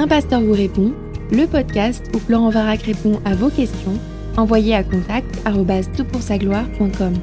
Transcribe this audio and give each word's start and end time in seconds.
Un 0.00 0.06
pasteur 0.06 0.40
vous 0.40 0.52
répond, 0.52 0.92
le 1.32 1.44
podcast 1.48 2.04
où 2.14 2.20
Florent 2.20 2.50
Varac 2.50 2.82
répond 2.82 3.20
à 3.24 3.34
vos 3.34 3.48
questions, 3.48 3.98
envoyez 4.36 4.76
à 4.76 4.84
contact 4.84 5.26
gloire.com 5.44 7.14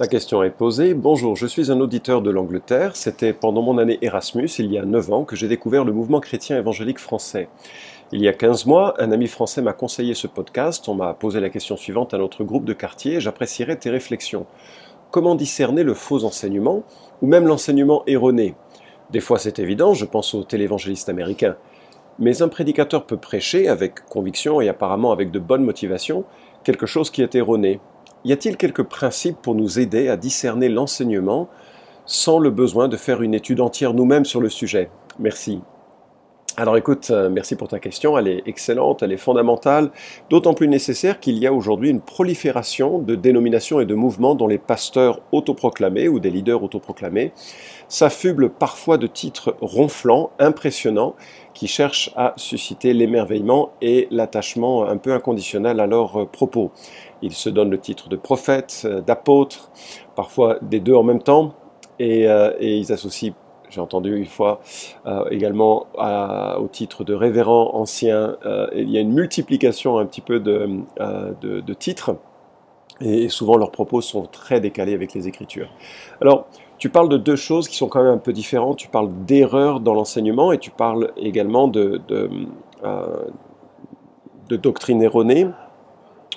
La 0.00 0.06
question 0.06 0.42
est 0.42 0.48
posée. 0.48 0.94
Bonjour, 0.94 1.36
je 1.36 1.46
suis 1.46 1.70
un 1.70 1.80
auditeur 1.80 2.22
de 2.22 2.30
l'Angleterre. 2.30 2.96
C'était 2.96 3.34
pendant 3.34 3.60
mon 3.60 3.76
année 3.76 3.98
Erasmus, 4.00 4.48
il 4.58 4.72
y 4.72 4.78
a 4.78 4.86
9 4.86 5.12
ans, 5.12 5.24
que 5.24 5.36
j'ai 5.36 5.46
découvert 5.46 5.84
le 5.84 5.92
mouvement 5.92 6.20
chrétien 6.20 6.56
évangélique 6.56 6.98
français. 6.98 7.50
Il 8.10 8.22
y 8.22 8.28
a 8.28 8.32
15 8.32 8.64
mois, 8.64 8.94
un 8.98 9.12
ami 9.12 9.26
français 9.26 9.60
m'a 9.60 9.74
conseillé 9.74 10.14
ce 10.14 10.26
podcast. 10.26 10.88
On 10.88 10.94
m'a 10.94 11.12
posé 11.12 11.40
la 11.40 11.50
question 11.50 11.76
suivante 11.76 12.14
à 12.14 12.18
notre 12.18 12.42
groupe 12.42 12.64
de 12.64 12.72
quartier. 12.72 13.20
J'apprécierais 13.20 13.76
tes 13.76 13.90
réflexions. 13.90 14.46
Comment 15.14 15.36
discerner 15.36 15.84
le 15.84 15.94
faux 15.94 16.24
enseignement 16.24 16.82
ou 17.22 17.28
même 17.28 17.46
l'enseignement 17.46 18.02
erroné. 18.08 18.56
Des 19.10 19.20
fois 19.20 19.38
c'est 19.38 19.60
évident, 19.60 19.94
je 19.94 20.06
pense 20.06 20.34
aux 20.34 20.42
télévangélistes 20.42 21.08
américains. 21.08 21.54
Mais 22.18 22.42
un 22.42 22.48
prédicateur 22.48 23.06
peut 23.06 23.16
prêcher 23.16 23.68
avec 23.68 24.04
conviction 24.06 24.60
et 24.60 24.68
apparemment 24.68 25.12
avec 25.12 25.30
de 25.30 25.38
bonnes 25.38 25.62
motivations 25.62 26.24
quelque 26.64 26.86
chose 26.86 27.12
qui 27.12 27.22
est 27.22 27.36
erroné. 27.36 27.78
Y 28.24 28.32
a-t-il 28.32 28.56
quelques 28.56 28.82
principes 28.82 29.40
pour 29.40 29.54
nous 29.54 29.78
aider 29.78 30.08
à 30.08 30.16
discerner 30.16 30.68
l'enseignement 30.68 31.48
sans 32.06 32.40
le 32.40 32.50
besoin 32.50 32.88
de 32.88 32.96
faire 32.96 33.22
une 33.22 33.34
étude 33.34 33.60
entière 33.60 33.94
nous-mêmes 33.94 34.24
sur 34.24 34.40
le 34.40 34.48
sujet? 34.48 34.90
Merci. 35.20 35.60
Alors 36.56 36.76
écoute, 36.76 37.08
euh, 37.10 37.28
merci 37.28 37.56
pour 37.56 37.66
ta 37.66 37.80
question, 37.80 38.16
elle 38.16 38.28
est 38.28 38.44
excellente, 38.46 39.02
elle 39.02 39.10
est 39.10 39.16
fondamentale, 39.16 39.90
d'autant 40.30 40.54
plus 40.54 40.68
nécessaire 40.68 41.18
qu'il 41.18 41.36
y 41.36 41.48
a 41.48 41.52
aujourd'hui 41.52 41.90
une 41.90 42.00
prolifération 42.00 43.00
de 43.00 43.16
dénominations 43.16 43.80
et 43.80 43.86
de 43.86 43.94
mouvements 43.96 44.36
dont 44.36 44.46
les 44.46 44.58
pasteurs 44.58 45.18
autoproclamés 45.32 46.06
ou 46.06 46.20
des 46.20 46.30
leaders 46.30 46.62
autoproclamés 46.62 47.32
s'affublent 47.88 48.50
parfois 48.50 48.98
de 48.98 49.08
titres 49.08 49.56
ronflants, 49.60 50.30
impressionnants, 50.38 51.16
qui 51.54 51.66
cherchent 51.66 52.12
à 52.14 52.34
susciter 52.36 52.94
l'émerveillement 52.94 53.72
et 53.82 54.06
l'attachement 54.12 54.84
un 54.84 54.96
peu 54.96 55.12
inconditionnel 55.12 55.80
à 55.80 55.88
leurs 55.88 56.22
euh, 56.22 56.24
propos. 56.24 56.70
Ils 57.20 57.34
se 57.34 57.48
donnent 57.48 57.70
le 57.70 57.80
titre 57.80 58.08
de 58.08 58.16
prophète, 58.16 58.82
euh, 58.84 59.00
d'apôtre, 59.00 59.72
parfois 60.14 60.58
des 60.62 60.78
deux 60.78 60.94
en 60.94 61.02
même 61.02 61.22
temps, 61.22 61.56
et, 61.98 62.26
et 62.58 62.76
ils 62.76 62.92
associent 62.92 63.34
j'ai 63.74 63.80
entendu 63.80 64.16
une 64.16 64.26
fois 64.26 64.60
euh, 65.06 65.24
également 65.30 65.86
au 66.58 66.68
titre 66.68 67.02
de 67.04 67.12
révérend 67.12 67.74
ancien, 67.74 68.36
euh, 68.46 68.68
il 68.74 68.88
y 68.90 68.96
a 68.96 69.00
une 69.00 69.12
multiplication 69.12 69.98
un 69.98 70.06
petit 70.06 70.20
peu 70.20 70.38
de, 70.38 70.68
euh, 71.00 71.32
de, 71.40 71.74
titres 71.74 72.16
et 73.00 73.28
souvent 73.28 73.56
leurs 73.56 73.72
propos 73.72 74.00
sont 74.00 74.22
très 74.26 74.60
décalés 74.60 74.94
avec 74.94 75.12
les 75.14 75.26
Écritures. 75.26 75.68
Alors, 76.20 76.46
tu 76.78 76.88
parles 76.88 77.08
de 77.08 77.16
deux 77.16 77.36
choses 77.36 77.68
qui 77.68 77.76
sont 77.76 77.88
quand 77.88 78.02
même 78.02 78.14
un 78.14 78.18
peu 78.18 78.32
différentes. 78.32 78.78
Tu 78.78 78.88
parles 78.88 79.10
d'erreurs 79.26 79.80
dans 79.80 79.94
l'enseignement 79.94 80.52
et 80.52 80.58
tu 80.58 80.70
parles 80.70 81.12
également 81.16 81.66
de, 81.66 82.00
de, 82.06 82.30
de 84.48 84.56
doctrine 84.56 85.02
erronée 85.02 85.48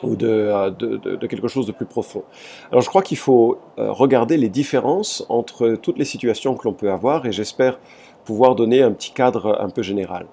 ou 0.03 0.15
euh, 0.21 0.69
de, 0.71 1.27
quelque 1.27 1.47
chose 1.47 1.65
de 1.65 1.71
plus 1.71 1.85
profond. 1.85 2.23
Alors 2.71 2.81
je 2.81 2.89
crois 2.89 3.01
qu'il 3.01 3.17
faut 3.17 3.57
euh, 3.77 3.91
regarder 3.91 4.37
les 4.37 4.49
différences 4.49 5.25
entre 5.29 5.71
toutes 5.81 5.97
les 5.97 6.05
situations 6.05 6.55
que 6.55 6.63
l'on 6.65 6.73
peut 6.73 6.91
avoir 6.91 7.25
et 7.25 7.31
j'espère 7.31 7.79
pouvoir 8.25 8.55
donner 8.55 8.81
un 8.81 8.91
petit 8.91 9.11
cadre 9.11 9.57
un 9.59 9.69
peu 9.69 9.81
général. 9.81 10.25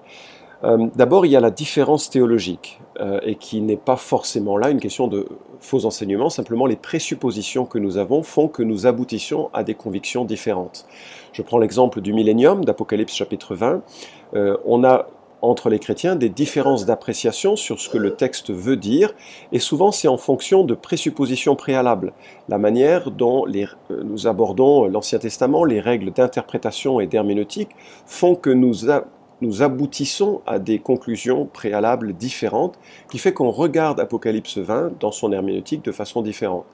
Euh, 0.63 0.87
d'abord, 0.95 1.25
il 1.25 1.31
y 1.31 1.35
a 1.35 1.39
la 1.39 1.51
différence 1.51 2.09
théologique, 2.09 2.79
et 3.23 3.35
qui 3.35 3.59
n'est 3.59 3.75
pas 3.75 3.97
forcément 3.97 4.55
là 4.57 4.69
une 4.69 4.79
question 4.79 5.09
de 5.09 5.27
faux 5.59 5.83
enseignements, 5.83 6.29
simplement 6.29 6.65
les 6.65 6.77
présuppositions 6.77 7.65
que 7.65 7.77
nous 7.77 7.97
avons 7.97 8.23
font 8.23 8.47
que 8.47 8.63
nous 8.63 8.87
aboutissions 8.87 9.49
à 9.53 9.63
des 9.65 9.73
convictions 9.73 10.23
différentes. 10.23 10.85
Je 11.33 11.41
prends 11.41 11.57
l'exemple 11.57 11.99
du 11.99 12.13
millénium 12.13 12.63
d'Apocalypse 12.63 13.13
chapitre 13.13 13.53
20. 13.53 13.81
on 14.65 14.83
a 14.85 15.07
entre 15.41 15.69
les 15.69 15.79
chrétiens 15.79 16.15
des 16.15 16.29
différences 16.29 16.85
d'appréciation 16.85 17.55
sur 17.55 17.79
ce 17.79 17.89
que 17.89 17.97
le 17.97 18.15
texte 18.15 18.51
veut 18.51 18.77
dire, 18.77 19.13
et 19.51 19.59
souvent 19.59 19.91
c'est 19.91 20.07
en 20.07 20.17
fonction 20.17 20.63
de 20.63 20.73
présuppositions 20.73 21.55
préalables. 21.55 22.13
La 22.49 22.57
manière 22.57 23.11
dont 23.11 23.45
euh, 23.47 23.65
nous 24.03 24.27
abordons 24.27 24.85
l'Ancien 24.85 25.19
Testament, 25.19 25.63
les 25.63 25.79
règles 25.79 26.11
d'interprétation 26.11 26.99
et 26.99 27.07
d'herméneutique 27.07 27.69
font 28.05 28.35
que 28.35 28.49
nous, 28.49 28.73
nous 29.41 29.61
aboutissons 29.61 30.41
à 30.45 30.59
des 30.59 30.79
conclusions 30.79 31.45
préalables 31.45 32.13
différentes, 32.13 32.79
qui 33.09 33.17
fait 33.17 33.33
qu'on 33.33 33.51
regarde 33.51 33.99
Apocalypse 33.99 34.57
20 34.57 34.99
dans 34.99 35.11
son 35.11 35.31
herméneutique 35.31 35.83
de 35.83 35.91
façon 35.91 36.21
différente. 36.21 36.65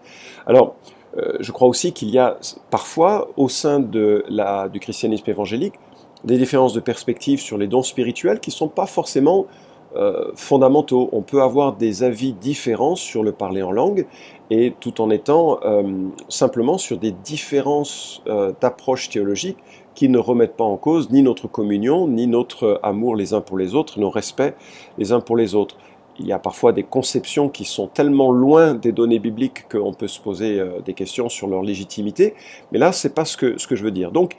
Alors, 0.45 0.75
euh, 1.17 1.37
je 1.39 1.51
crois 1.51 1.67
aussi 1.67 1.91
qu'il 1.91 2.09
y 2.09 2.19
a 2.19 2.37
parfois, 2.69 3.29
au 3.35 3.49
sein 3.49 3.79
du 3.79 4.79
christianisme 4.79 5.29
évangélique, 5.29 5.75
des 6.23 6.37
différences 6.37 6.73
de 6.73 6.79
perspective 6.79 7.39
sur 7.39 7.57
les 7.57 7.67
dons 7.67 7.83
spirituels 7.83 8.39
qui 8.39 8.49
ne 8.49 8.55
sont 8.55 8.67
pas 8.67 8.85
forcément 8.85 9.47
euh, 9.95 10.31
fondamentaux. 10.35 11.09
On 11.11 11.21
peut 11.21 11.41
avoir 11.41 11.73
des 11.73 12.03
avis 12.03 12.31
différents 12.31 12.95
sur 12.95 13.23
le 13.23 13.33
parler 13.33 13.61
en 13.61 13.73
langue 13.73 14.05
et 14.49 14.73
tout 14.79 15.01
en 15.01 15.09
étant 15.09 15.59
euh, 15.65 15.83
simplement 16.29 16.77
sur 16.77 16.97
des 16.97 17.11
différences 17.11 18.21
euh, 18.27 18.53
d'approche 18.61 19.09
théologique 19.09 19.57
qui 19.93 20.07
ne 20.07 20.17
remettent 20.17 20.55
pas 20.55 20.63
en 20.63 20.77
cause 20.77 21.09
ni 21.09 21.21
notre 21.21 21.49
communion, 21.49 22.07
ni 22.07 22.25
notre 22.25 22.79
amour 22.83 23.17
les 23.17 23.33
uns 23.33 23.41
pour 23.41 23.57
les 23.57 23.75
autres, 23.75 23.99
nos 23.99 24.09
respects 24.09 24.55
les 24.97 25.11
uns 25.11 25.19
pour 25.19 25.35
les 25.35 25.55
autres. 25.55 25.75
Il 26.21 26.27
y 26.27 26.31
a 26.31 26.39
parfois 26.39 26.71
des 26.71 26.83
conceptions 26.83 27.49
qui 27.49 27.65
sont 27.65 27.87
tellement 27.87 28.31
loin 28.31 28.75
des 28.75 28.91
données 28.91 29.19
bibliques 29.19 29.67
qu'on 29.67 29.91
peut 29.91 30.07
se 30.07 30.19
poser 30.19 30.61
des 30.85 30.93
questions 30.93 31.29
sur 31.29 31.47
leur 31.47 31.63
légitimité, 31.63 32.35
mais 32.71 32.77
là, 32.77 32.91
c'est 32.91 33.15
pas 33.15 33.25
ce 33.25 33.35
que, 33.35 33.57
ce 33.57 33.65
que 33.65 33.75
je 33.75 33.83
veux 33.83 33.91
dire. 33.91 34.11
Donc, 34.11 34.35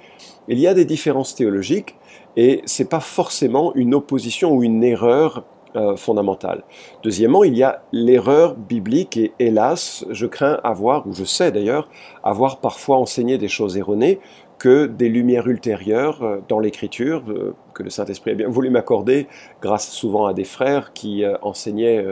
il 0.47 0.61
y 0.61 0.69
a 0.69 0.75
des 0.75 0.85
différences 0.85 1.35
théologiques 1.35 1.97
et 2.37 2.63
ce 2.67 2.83
n'est 2.83 2.89
pas 2.89 3.01
forcément 3.01 3.75
une 3.75 3.95
opposition 3.95 4.53
ou 4.53 4.63
une 4.63 4.85
erreur 4.85 5.45
euh, 5.75 5.97
fondamentale. 5.97 6.65
Deuxièmement, 7.03 7.45
il 7.45 7.57
y 7.57 7.63
a 7.63 7.83
l'erreur 7.93 8.55
biblique 8.55 9.17
et 9.17 9.33
hélas, 9.39 10.05
je 10.11 10.27
crains 10.27 10.61
avoir, 10.65 11.07
ou 11.07 11.15
je 11.15 11.25
sais 11.25 11.51
d'ailleurs, 11.51 11.89
avoir 12.23 12.59
parfois 12.61 12.99
enseigné 12.99 13.39
des 13.39 13.49
choses 13.49 13.79
erronées 13.79 14.21
que 14.63 14.87
des 14.87 15.09
lumières 15.09 15.49
ultérieures 15.49 16.23
euh, 16.23 16.39
dans 16.49 16.61
l'écriture, 16.61 17.25
euh, 17.27 17.53
que 17.75 17.83
le 17.83 17.91
Saint-Esprit 17.91 18.31
a 18.31 18.35
bien 18.35 18.49
voulu 18.49 18.71
m'accorder 18.71 19.27
grâce 19.61 19.91
souvent 19.91 20.27
à 20.27 20.35
des 20.35 20.45
frères 20.45 20.93
qui 20.93 21.25
enseignaient 21.41 22.05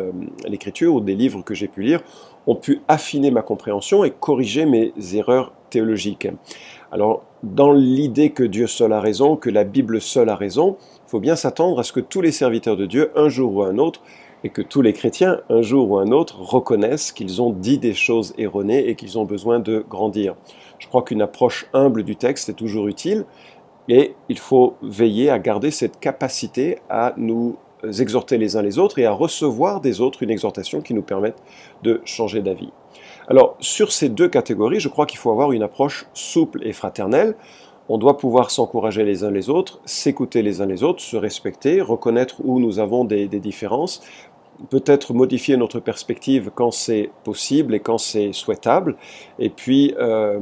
l'écriture 0.48 0.94
ou 0.94 1.00
des 1.00 1.14
livres 1.14 1.42
que 1.42 1.54
j'ai 1.54 1.68
pu 1.68 1.82
lire, 1.82 2.00
ont 2.48 2.56
pu 2.56 2.80
affiner 2.88 3.30
ma 3.30 3.42
compréhension 3.42 4.02
et 4.02 4.10
corriger 4.10 4.66
mes 4.66 4.92
erreurs 5.14 5.52
théologiques. 5.68 6.26
Alors, 6.90 7.22
dans 7.44 7.72
l'idée 7.72 8.30
que 8.30 8.42
Dieu 8.42 8.66
seul 8.66 8.92
a 8.92 9.00
raison, 9.00 9.36
que 9.36 9.50
la 9.50 9.62
Bible 9.62 10.00
seule 10.00 10.28
a 10.28 10.34
raison, 10.34 10.76
il 11.06 11.10
faut 11.10 11.20
bien 11.20 11.36
s'attendre 11.36 11.78
à 11.78 11.84
ce 11.84 11.92
que 11.92 12.00
tous 12.00 12.20
les 12.20 12.32
serviteurs 12.32 12.76
de 12.76 12.86
Dieu, 12.86 13.12
un 13.14 13.28
jour 13.28 13.54
ou 13.54 13.62
un 13.62 13.78
autre, 13.78 14.02
et 14.42 14.48
que 14.48 14.62
tous 14.62 14.82
les 14.82 14.92
chrétiens, 14.92 15.40
un 15.50 15.62
jour 15.62 15.90
ou 15.90 15.98
un 15.98 16.12
autre, 16.12 16.40
reconnaissent 16.40 17.12
qu'ils 17.12 17.42
ont 17.42 17.50
dit 17.50 17.78
des 17.78 17.94
choses 17.94 18.34
erronées 18.38 18.88
et 18.88 18.94
qu'ils 18.94 19.18
ont 19.18 19.24
besoin 19.24 19.60
de 19.60 19.84
grandir. 19.88 20.34
Je 20.80 20.88
crois 20.88 21.02
qu'une 21.02 21.22
approche 21.22 21.66
humble 21.72 22.02
du 22.02 22.16
texte 22.16 22.48
est 22.48 22.54
toujours 22.54 22.88
utile, 22.88 23.24
et 23.88 24.14
il 24.28 24.38
faut 24.38 24.74
veiller 24.82 25.30
à 25.30 25.38
garder 25.38 25.70
cette 25.70 26.00
capacité 26.00 26.78
à 26.88 27.14
nous 27.16 27.56
exhorter 27.98 28.38
les 28.38 28.56
uns 28.56 28.62
les 28.62 28.78
autres 28.78 28.98
et 28.98 29.06
à 29.06 29.12
recevoir 29.12 29.80
des 29.80 30.00
autres 30.00 30.22
une 30.22 30.30
exhortation 30.30 30.80
qui 30.80 30.94
nous 30.94 31.02
permette 31.02 31.36
de 31.82 32.00
changer 32.04 32.42
d'avis. 32.42 32.72
Alors, 33.28 33.56
sur 33.60 33.92
ces 33.92 34.08
deux 34.08 34.28
catégories, 34.28 34.80
je 34.80 34.88
crois 34.88 35.06
qu'il 35.06 35.18
faut 35.18 35.30
avoir 35.30 35.52
une 35.52 35.62
approche 35.62 36.06
souple 36.14 36.66
et 36.66 36.72
fraternelle. 36.72 37.36
On 37.88 37.98
doit 37.98 38.18
pouvoir 38.18 38.50
s'encourager 38.50 39.04
les 39.04 39.24
uns 39.24 39.30
les 39.30 39.50
autres, 39.50 39.80
s'écouter 39.84 40.42
les 40.42 40.60
uns 40.60 40.66
les 40.66 40.82
autres, 40.82 41.00
se 41.00 41.16
respecter, 41.16 41.80
reconnaître 41.80 42.36
où 42.44 42.60
nous 42.60 42.78
avons 42.78 43.04
des, 43.04 43.26
différences, 43.28 44.02
peut-être 44.68 45.14
modifier 45.14 45.56
notre 45.56 45.80
perspective 45.80 46.50
quand 46.54 46.70
c'est 46.70 47.10
possible 47.24 47.74
et 47.74 47.80
quand 47.80 47.98
c'est 47.98 48.32
souhaitable, 48.32 48.96
et 49.38 49.48
puis 49.48 49.94
euh, 49.98 50.38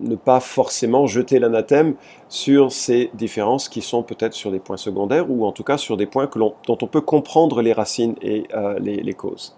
ne 0.00 0.16
pas 0.16 0.40
forcément 0.40 1.06
jeter 1.06 1.38
l'anathème 1.38 1.94
sur 2.28 2.72
ces 2.72 3.10
différences 3.14 3.68
qui 3.68 3.82
sont 3.82 4.02
peut-être 4.02 4.34
sur 4.34 4.50
des 4.50 4.58
points 4.58 4.76
secondaires 4.76 5.30
ou 5.30 5.44
en 5.44 5.52
tout 5.52 5.64
cas 5.64 5.78
sur 5.78 5.96
des 5.96 6.06
points 6.06 6.28
dont 6.34 6.54
on 6.68 6.86
peut 6.86 7.00
comprendre 7.00 7.62
les 7.62 7.72
racines 7.72 8.16
et 8.22 8.44
euh, 8.54 8.78
les, 8.78 9.14
causes. 9.14 9.56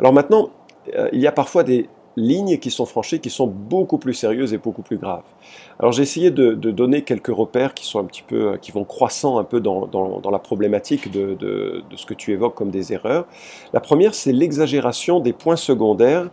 Alors 0.00 0.12
maintenant, 0.12 0.50
euh, 0.94 1.08
il 1.12 1.20
y 1.20 1.26
a 1.26 1.32
parfois 1.32 1.62
des 1.62 1.88
lignes 2.16 2.58
qui 2.58 2.70
sont 2.70 2.86
franchies 2.86 3.20
qui 3.20 3.30
sont 3.30 3.46
beaucoup 3.46 3.98
plus 3.98 4.14
sérieuses 4.14 4.52
et 4.52 4.58
beaucoup 4.58 4.82
plus 4.82 4.96
graves. 4.96 5.24
Alors 5.78 5.92
j'ai 5.92 6.02
essayé 6.02 6.30
de, 6.30 6.54
donner 6.54 7.02
quelques 7.02 7.34
repères 7.34 7.74
qui 7.74 7.86
sont 7.86 7.98
un 7.98 8.04
petit 8.04 8.22
peu, 8.22 8.56
qui 8.60 8.72
vont 8.72 8.84
croissant 8.84 9.38
un 9.38 9.44
peu 9.44 9.60
dans, 9.60 10.30
la 10.30 10.38
problématique 10.38 11.10
de, 11.10 11.34
de, 11.34 11.82
ce 11.94 12.06
que 12.06 12.14
tu 12.14 12.32
évoques 12.32 12.54
comme 12.54 12.70
des 12.70 12.92
erreurs. 12.92 13.26
La 13.72 13.80
première, 13.80 14.14
c'est 14.14 14.32
l'exagération 14.32 15.20
des 15.20 15.32
points 15.32 15.56
secondaires 15.56 16.30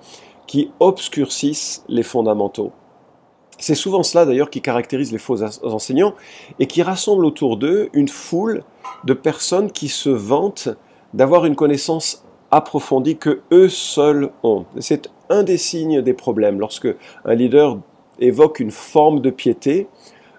qui 0.47 0.71
obscurcissent 0.79 1.83
les 1.87 2.03
fondamentaux. 2.03 2.71
C'est 3.59 3.75
souvent 3.75 4.03
cela 4.03 4.25
d'ailleurs 4.25 4.49
qui 4.49 4.61
caractérise 4.61 5.11
les 5.11 5.17
faux 5.17 5.41
enseignants 5.63 6.15
et 6.59 6.67
qui 6.67 6.81
rassemble 6.81 7.25
autour 7.25 7.57
d'eux 7.57 7.89
une 7.93 8.07
foule 8.07 8.63
de 9.03 9.13
personnes 9.13 9.71
qui 9.71 9.89
se 9.89 10.09
vantent 10.09 10.69
d'avoir 11.13 11.45
une 11.45 11.55
connaissance 11.55 12.25
approfondie 12.51 13.17
que 13.17 13.41
eux 13.51 13.69
seuls 13.69 14.31
ont. 14.43 14.65
C'est 14.79 15.09
un 15.33 15.43
des 15.43 15.57
signes 15.57 16.01
des 16.01 16.13
problèmes. 16.13 16.59
Lorsque 16.59 16.87
un 17.25 17.35
leader 17.35 17.79
évoque 18.19 18.59
une 18.59 18.71
forme 18.71 19.19
de 19.19 19.29
piété, 19.29 19.87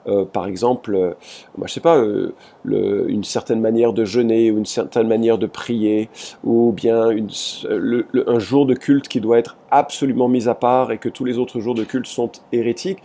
euh, 0.07 0.25
par 0.25 0.47
exemple, 0.47 0.95
euh, 0.95 1.15
moi, 1.57 1.67
je 1.67 1.73
sais 1.73 1.81
pas, 1.81 1.97
euh, 1.97 2.35
une 2.65 3.25
certaine 3.25 3.61
manière 3.61 3.93
de 3.93 4.05
jeûner 4.05 4.51
ou 4.51 4.59
une 4.59 4.67
certaine 4.67 5.09
manière 5.09 5.39
de 5.39 5.47
prier, 5.47 6.09
ou 6.45 6.73
bien 6.73 7.09
un 7.09 8.39
jour 8.39 8.67
de 8.67 8.75
culte 8.75 9.09
qui 9.09 9.21
doit 9.21 9.39
être 9.39 9.57
absolument 9.71 10.29
mis 10.29 10.49
à 10.49 10.55
part 10.55 10.93
et 10.93 10.99
que 10.99 11.09
tous 11.09 11.25
les 11.25 11.39
autres 11.39 11.61
jours 11.61 11.75
de 11.75 11.85
culte 11.85 12.07
sont 12.07 12.31
hérétiques, 12.53 13.03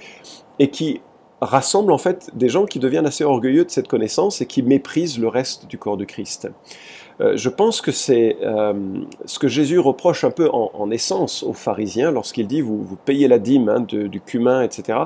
et 0.60 0.70
qui 0.70 1.02
rassemble 1.42 1.94
en 1.94 1.98
fait 1.98 2.32
des 2.34 2.50
gens 2.50 2.66
qui 2.66 2.80
deviennent 2.80 3.06
assez 3.06 3.24
orgueilleux 3.24 3.64
de 3.64 3.70
cette 3.70 3.88
connaissance 3.88 4.42
et 4.42 4.46
qui 4.46 4.62
méprisent 4.62 5.20
le 5.20 5.30
reste 5.30 5.68
du 5.68 5.78
corps 5.78 5.96
de 5.96 6.04
Christ. 6.04 6.50
Euh, 7.22 7.36
je 7.36 7.50
pense 7.50 7.82
que 7.82 7.92
c'est 7.92 8.38
euh, 8.42 8.74
ce 9.26 9.40
que 9.40 9.48
Jésus 9.48 9.80
reproche 9.80 10.24
un 10.24 10.32
peu 10.32 10.50
en, 10.52 10.90
essence 10.92 11.44
aux 11.44 11.54
pharisiens 11.54 12.12
lorsqu'il 12.12 12.48
dit 12.48 12.62
vous, 12.62 12.98
payez 13.06 13.28
la 13.28 13.40
dîme 13.40 13.70
hein, 13.70 13.82
du 13.82 14.22
cumin, 14.22 14.64
etc. 14.64 14.98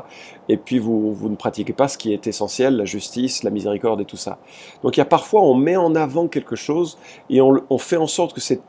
Et 0.47 0.57
puis 0.57 0.79
vous, 0.79 1.17
ne 1.23 1.35
pratiquez 1.35 1.73
pas 1.73 1.87
ce 1.87 1.97
qui 1.97 2.13
est 2.13 2.27
essentiel, 2.27 2.77
la 2.77 2.85
justice, 2.85 3.43
la 3.43 3.49
miséricorde 3.49 3.99
et 4.01 4.05
tout 4.05 4.17
ça. 4.17 4.37
Donc 4.83 4.95
il 4.95 4.99
y 4.99 5.01
a 5.01 5.05
parfois 5.05 5.41
on 5.41 5.55
met 5.55 5.75
en 5.75 5.95
avant 5.95 6.27
quelque 6.27 6.55
chose 6.55 6.97
et 7.29 7.41
on 7.41 7.77
fait 7.77 7.97
en 7.97 8.07
sorte 8.07 8.33
que 8.33 8.41
c'est 8.41 8.61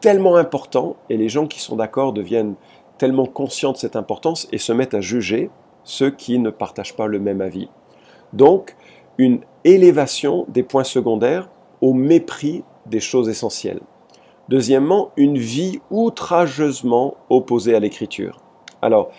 tellement 0.00 0.36
important 0.36 0.96
et 1.10 1.16
les 1.16 1.28
gens 1.28 1.46
qui 1.46 1.60
sont 1.60 1.76
d'accord 1.76 2.12
deviennent 2.12 2.54
tellement 2.98 3.26
conscients 3.26 3.72
de 3.72 3.76
cette 3.76 3.96
importance 3.96 4.48
et 4.52 4.58
se 4.58 4.72
mettent 4.72 4.94
à 4.94 5.00
juger 5.00 5.50
ceux 5.84 6.10
qui 6.10 6.38
ne 6.38 6.50
partagent 6.50 6.96
pas 6.96 7.06
le 7.06 7.18
même 7.18 7.40
avis. 7.40 7.68
Donc, 8.32 8.76
une 9.18 9.40
élévation 9.64 10.46
des 10.48 10.62
points 10.62 10.84
secondaires 10.84 11.48
au 11.82 11.92
mépris 11.92 12.64
des 12.86 13.00
choses 13.00 13.28
essentielles. 13.28 13.80
Deuxièmement, 14.48 15.10
une 15.16 15.36
vie 15.36 15.80
outrageusement 15.90 17.16
opposée 17.28 17.74
à 17.74 17.80
l'écriture. 17.80 18.40
Alors, 18.80 19.10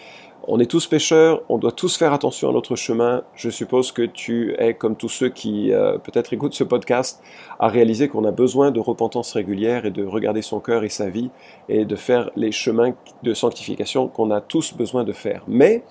on 0.45 0.59
est 0.59 0.65
tous 0.65 0.87
pécheurs, 0.87 1.41
on 1.47 1.57
doit 1.57 1.71
tous 1.71 1.95
faire 1.95 2.11
attention 2.11 2.49
à 2.49 2.51
notre 2.51 2.75
chemin. 2.75 3.23
Je 3.33 3.49
suppose 3.49 3.93
que 3.93 4.01
tu 4.01 4.53
es, 4.57 4.73
comme 4.73 4.97
tous 4.97 5.07
ceux 5.07 5.29
qui 5.29 5.71
euh, 5.71 5.97
peut-être 5.97 6.33
écoutent 6.33 6.53
ce 6.53 6.65
podcast, 6.65 7.23
à 7.59 7.69
réaliser 7.69 8.09
qu'on 8.09 8.25
a 8.25 8.31
besoin 8.31 8.71
de 8.71 8.81
repentance 8.81 9.31
régulière 9.31 9.85
et 9.85 9.91
de 9.91 10.03
regarder 10.03 10.41
son 10.41 10.59
cœur 10.59 10.83
et 10.83 10.89
sa 10.89 11.09
vie 11.09 11.29
et 11.69 11.85
de 11.85 11.95
faire 11.95 12.29
les 12.35 12.51
chemins 12.51 12.93
de 13.23 13.33
sanctification 13.33 14.09
qu'on 14.09 14.31
a 14.31 14.41
tous 14.41 14.73
besoin 14.73 15.05
de 15.05 15.13
faire. 15.13 15.43
Mais 15.47 15.85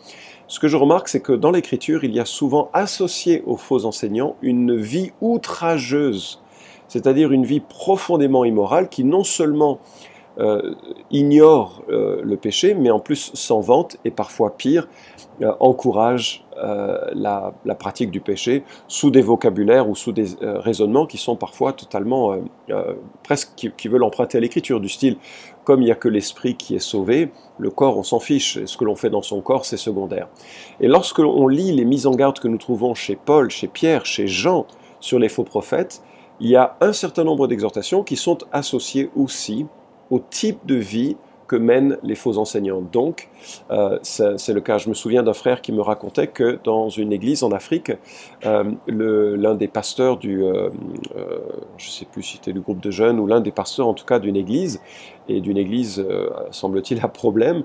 ce 0.49 0.61
que 0.61 0.69
je 0.69 0.77
remarque, 0.77 1.09
c'est 1.09 1.23
que 1.23 1.33
dans 1.33 1.51
l'écriture, 1.51 2.05
il 2.05 2.15
y 2.15 2.21
a 2.21 2.27
souvent 2.27 2.69
associé 2.75 3.43
aux 3.47 3.57
faux 3.57 3.87
enseignants 3.87 4.37
une 4.43 4.77
vie 4.77 5.13
outrageuse, 5.23 6.43
c'est-à-dire 6.93 7.33
une 7.33 7.47
vie 7.47 7.61
profondément 7.61 8.45
immorale 8.45 8.91
qui 8.91 9.03
non 9.03 9.25
seulement 9.25 9.79
euh, 10.39 10.75
ignore 11.11 11.83
euh, 11.89 12.21
le 12.23 12.37
péché, 12.37 12.75
mais 12.75 12.91
en 12.91 13.01
plus 13.01 13.31
s'en 13.33 13.61
vante 13.61 13.97
et 14.05 14.11
parfois 14.11 14.59
pire, 14.59 14.89
euh, 15.41 15.53
encourage 15.59 16.45
la, 17.15 17.55
pratique 17.79 18.11
du 18.11 18.21
péché 18.21 18.63
sous 18.89 19.11
des 19.11 19.23
vocabulaires 19.23 19.89
ou 19.89 19.97
sous 19.97 20.13
des 20.13 20.27
raisonnements 20.41 21.07
qui 21.07 21.17
sont 21.17 21.35
parfois 21.35 21.73
totalement, 21.73 22.37
presque 23.25 23.55
qui, 23.57 23.89
veulent 23.89 24.05
emprunter 24.05 24.39
à 24.39 24.41
l'écriture, 24.41 24.79
du 24.79 24.89
style 24.89 25.17
comme 25.65 25.81
il 25.81 25.87
n'y 25.87 25.91
a 25.91 25.97
que 25.97 26.09
l'esprit 26.09 26.55
qui 26.55 26.77
est 26.77 26.79
sauvé, 26.79 27.31
le 27.59 27.71
corps 27.71 27.97
on 27.97 28.05
s'en 28.05 28.21
fiche, 28.21 28.65
ce 28.65 28.77
que 28.77 28.85
l'on 28.85 28.95
fait 28.95 29.11
dans 29.11 29.23
son 29.23 29.41
corps 29.41 29.65
c'est 29.65 29.79
secondaire. 29.79 30.29
Et 30.79 30.87
lorsque 30.87 31.19
l'on 31.19 31.49
lit 31.49 31.73
les 31.73 31.87
mises 31.87 32.07
en 32.07 32.15
garde 32.15 32.39
que 32.39 32.49
nous 32.49 32.59
trouvons 32.59 32.95
chez 32.95 33.17
Paul, 33.17 33.51
chez 33.51 33.67
Pierre, 33.67 34.07
chez 34.07 34.29
Jean 34.29 34.67
sur 35.01 35.19
les 35.19 35.31
faux 35.31 35.45
prophètes, 35.45 36.03
il 36.41 36.49
y 36.49 36.57
a 36.57 36.77
un 36.81 36.93
certain 36.93 37.25
nombre 37.25 37.47
d'exhortations 37.47 38.03
qui 38.03 38.17
sont 38.17 38.39
associées 38.53 39.11
aussi 39.17 39.67
au 40.11 40.19
type 40.19 40.67
de 40.67 40.75
vie 40.75 41.17
que 41.53 41.57
mènent 41.57 41.99
les 42.03 42.15
faux 42.15 42.39
enseignants. 42.39 42.81
Donc, 42.81 43.29
euh, 43.71 43.99
c'est 44.03 44.55
le 44.55 44.63
cas. 44.63 44.79
Je 44.79 44.89
me 44.89 44.95
souviens 44.95 45.23
d'un 45.23 45.35
frère 45.35 45.61
qui 45.61 45.71
me 45.71 45.83
racontait 45.83 46.29
que 46.29 46.59
dans 46.65 46.89
une 46.89 47.13
église 47.13 47.43
en 47.43 47.51
Afrique, 47.53 47.93
euh, 48.47 48.65
l'un 48.87 49.55
des 49.55 49.69
pasteurs 49.69 50.17
du, 50.17 50.43
euh, 50.43 50.71
je 51.77 51.89
ne 51.89 51.91
sais 51.91 52.07
plus 52.07 52.23
si 52.23 52.37
c'était 52.37 52.55
du 52.55 52.61
groupe 52.61 52.81
de 52.81 52.91
jeunes 52.91 53.21
ou 53.21 53.27
l'un 53.27 53.43
des 53.43 53.53
pasteurs 53.53 53.87
en 53.87 53.93
tout 53.93 54.07
cas 54.07 54.19
d'une 54.19 54.37
église 54.37 54.81
et 55.29 55.43
d'une 55.43 55.59
église, 55.59 56.05
semble-t-il, 56.51 57.05
à 57.05 57.09
problème, 57.09 57.63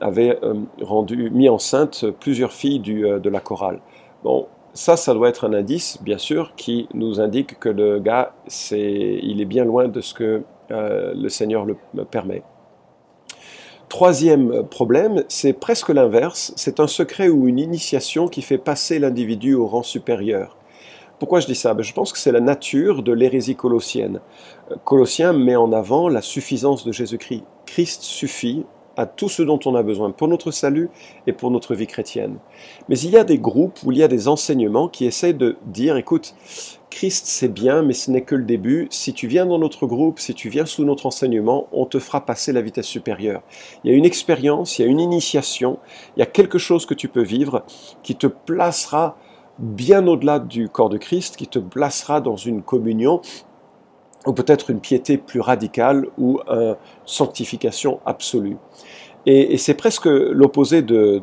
avait 0.00 0.40
rendu 0.80 1.30
mis 1.30 1.48
enceinte 1.48 2.06
plusieurs 2.20 2.52
filles 2.52 2.80
du, 2.80 3.02
de 3.02 3.30
la 3.30 3.40
chorale. 3.40 3.80
Bon, 4.24 4.48
ça, 4.72 4.96
ça 4.96 5.14
doit 5.14 5.28
être 5.28 5.46
un 5.46 5.52
indice, 5.52 5.98
bien 6.02 6.18
sûr, 6.18 6.54
qui 6.56 6.88
nous 6.94 7.20
indique 7.20 7.58
que 7.58 7.68
le 7.68 7.98
gars, 7.98 8.34
c'est, 8.46 9.18
il 9.22 9.40
est 9.40 9.46
bien 9.46 9.64
loin 9.64 9.88
de 9.88 10.00
ce 10.00 10.14
que 10.14 10.42
euh, 10.70 11.12
le 11.14 11.28
Seigneur 11.28 11.64
le 11.66 12.04
permet. 12.04 12.42
Troisième 13.90 14.68
problème, 14.68 15.24
c'est 15.26 15.52
presque 15.52 15.88
l'inverse, 15.88 16.52
c'est 16.54 16.78
un 16.78 16.86
secret 16.86 17.28
ou 17.28 17.48
une 17.48 17.58
initiation 17.58 18.28
qui 18.28 18.40
fait 18.40 18.56
passer 18.56 19.00
l'individu 19.00 19.54
au 19.54 19.66
rang 19.66 19.82
supérieur. 19.82 20.56
Pourquoi 21.18 21.40
je 21.40 21.46
dis 21.46 21.56
ça? 21.56 21.74
Ben, 21.74 21.82
Je 21.82 21.92
pense 21.92 22.12
que 22.12 22.18
c'est 22.18 22.30
la 22.30 22.40
nature 22.40 23.02
de 23.02 23.12
l'hérésie 23.12 23.56
colossienne. 23.56 24.20
Euh, 24.70 24.76
Colossien 24.84 25.32
met 25.32 25.56
en 25.56 25.72
avant 25.72 26.08
la 26.08 26.22
suffisance 26.22 26.84
de 26.84 26.92
Jésus-Christ. 26.92 27.42
Christ 27.66 28.02
suffit 28.02 28.64
à 29.00 29.06
tout 29.06 29.28
ce 29.28 29.42
dont 29.42 29.58
on 29.64 29.74
a 29.74 29.82
besoin 29.82 30.10
pour 30.10 30.28
notre 30.28 30.50
salut 30.50 30.90
et 31.26 31.32
pour 31.32 31.50
notre 31.50 31.74
vie 31.74 31.86
chrétienne. 31.86 32.36
Mais 32.88 32.98
il 32.98 33.10
y 33.10 33.16
a 33.16 33.24
des 33.24 33.38
groupes 33.38 33.78
où 33.84 33.92
il 33.92 33.98
y 33.98 34.02
a 34.02 34.08
des 34.08 34.28
enseignements 34.28 34.88
qui 34.88 35.06
essaient 35.06 35.32
de 35.32 35.56
dire, 35.66 35.96
écoute, 35.96 36.34
Christ 36.90 37.26
c'est 37.26 37.48
bien, 37.48 37.82
mais 37.82 37.94
ce 37.94 38.10
n'est 38.10 38.22
que 38.22 38.34
le 38.34 38.44
début. 38.44 38.88
Si 38.90 39.14
tu 39.14 39.26
viens 39.26 39.46
dans 39.46 39.58
notre 39.58 39.86
groupe, 39.86 40.18
si 40.18 40.34
tu 40.34 40.48
viens 40.48 40.66
sous 40.66 40.84
notre 40.84 41.06
enseignement, 41.06 41.68
on 41.72 41.86
te 41.86 41.98
fera 41.98 42.26
passer 42.26 42.52
la 42.52 42.60
vitesse 42.60 42.86
supérieure. 42.86 43.42
Il 43.84 43.90
y 43.90 43.94
a 43.94 43.96
une 43.96 44.04
expérience, 44.04 44.78
il 44.78 44.82
y 44.82 44.84
a 44.84 44.88
une 44.88 45.00
initiation, 45.00 45.78
il 46.16 46.20
y 46.20 46.22
a 46.22 46.26
quelque 46.26 46.58
chose 46.58 46.84
que 46.84 46.94
tu 46.94 47.08
peux 47.08 47.22
vivre 47.22 47.64
qui 48.02 48.16
te 48.16 48.26
placera 48.26 49.16
bien 49.58 50.06
au-delà 50.06 50.38
du 50.40 50.68
corps 50.68 50.88
de 50.88 50.98
Christ, 50.98 51.36
qui 51.36 51.46
te 51.46 51.58
placera 51.58 52.20
dans 52.20 52.36
une 52.36 52.62
communion 52.62 53.20
ou 54.26 54.32
peut-être 54.32 54.70
une 54.70 54.80
piété 54.80 55.16
plus 55.16 55.40
radicale 55.40 56.06
ou 56.18 56.40
une 56.48 56.76
sanctification 57.06 58.00
absolue. 58.04 58.56
Et, 59.26 59.58
c'est 59.58 59.74
presque 59.74 60.06
l'opposé 60.06 60.80
de, 60.80 61.20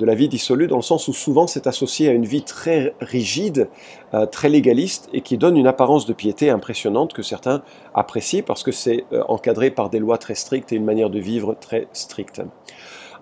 la 0.00 0.14
vie 0.14 0.28
dissolue, 0.28 0.66
dans 0.66 0.76
le 0.76 0.82
sens 0.82 1.06
où 1.06 1.12
souvent 1.12 1.46
c'est 1.46 1.66
associé 1.66 2.08
à 2.08 2.12
une 2.12 2.24
vie 2.24 2.42
très 2.42 2.94
rigide, 3.00 3.68
euh, 4.14 4.26
très 4.26 4.48
légaliste, 4.48 5.08
et 5.12 5.20
qui 5.20 5.38
donne 5.38 5.56
une 5.56 5.68
apparence 5.68 6.06
de 6.06 6.12
piété 6.12 6.50
impressionnante 6.50 7.12
que 7.12 7.22
certains 7.22 7.62
apprécient 7.94 8.42
parce 8.44 8.62
que 8.64 8.72
c'est 8.72 9.04
euh, 9.12 9.22
encadré 9.28 9.70
par 9.70 9.90
des 9.90 10.00
lois 10.00 10.18
très 10.18 10.34
strictes 10.34 10.72
et 10.72 10.76
une 10.76 10.84
manière 10.84 11.10
de 11.10 11.20
vivre 11.20 11.56
très 11.60 11.86
stricte. 11.92 12.42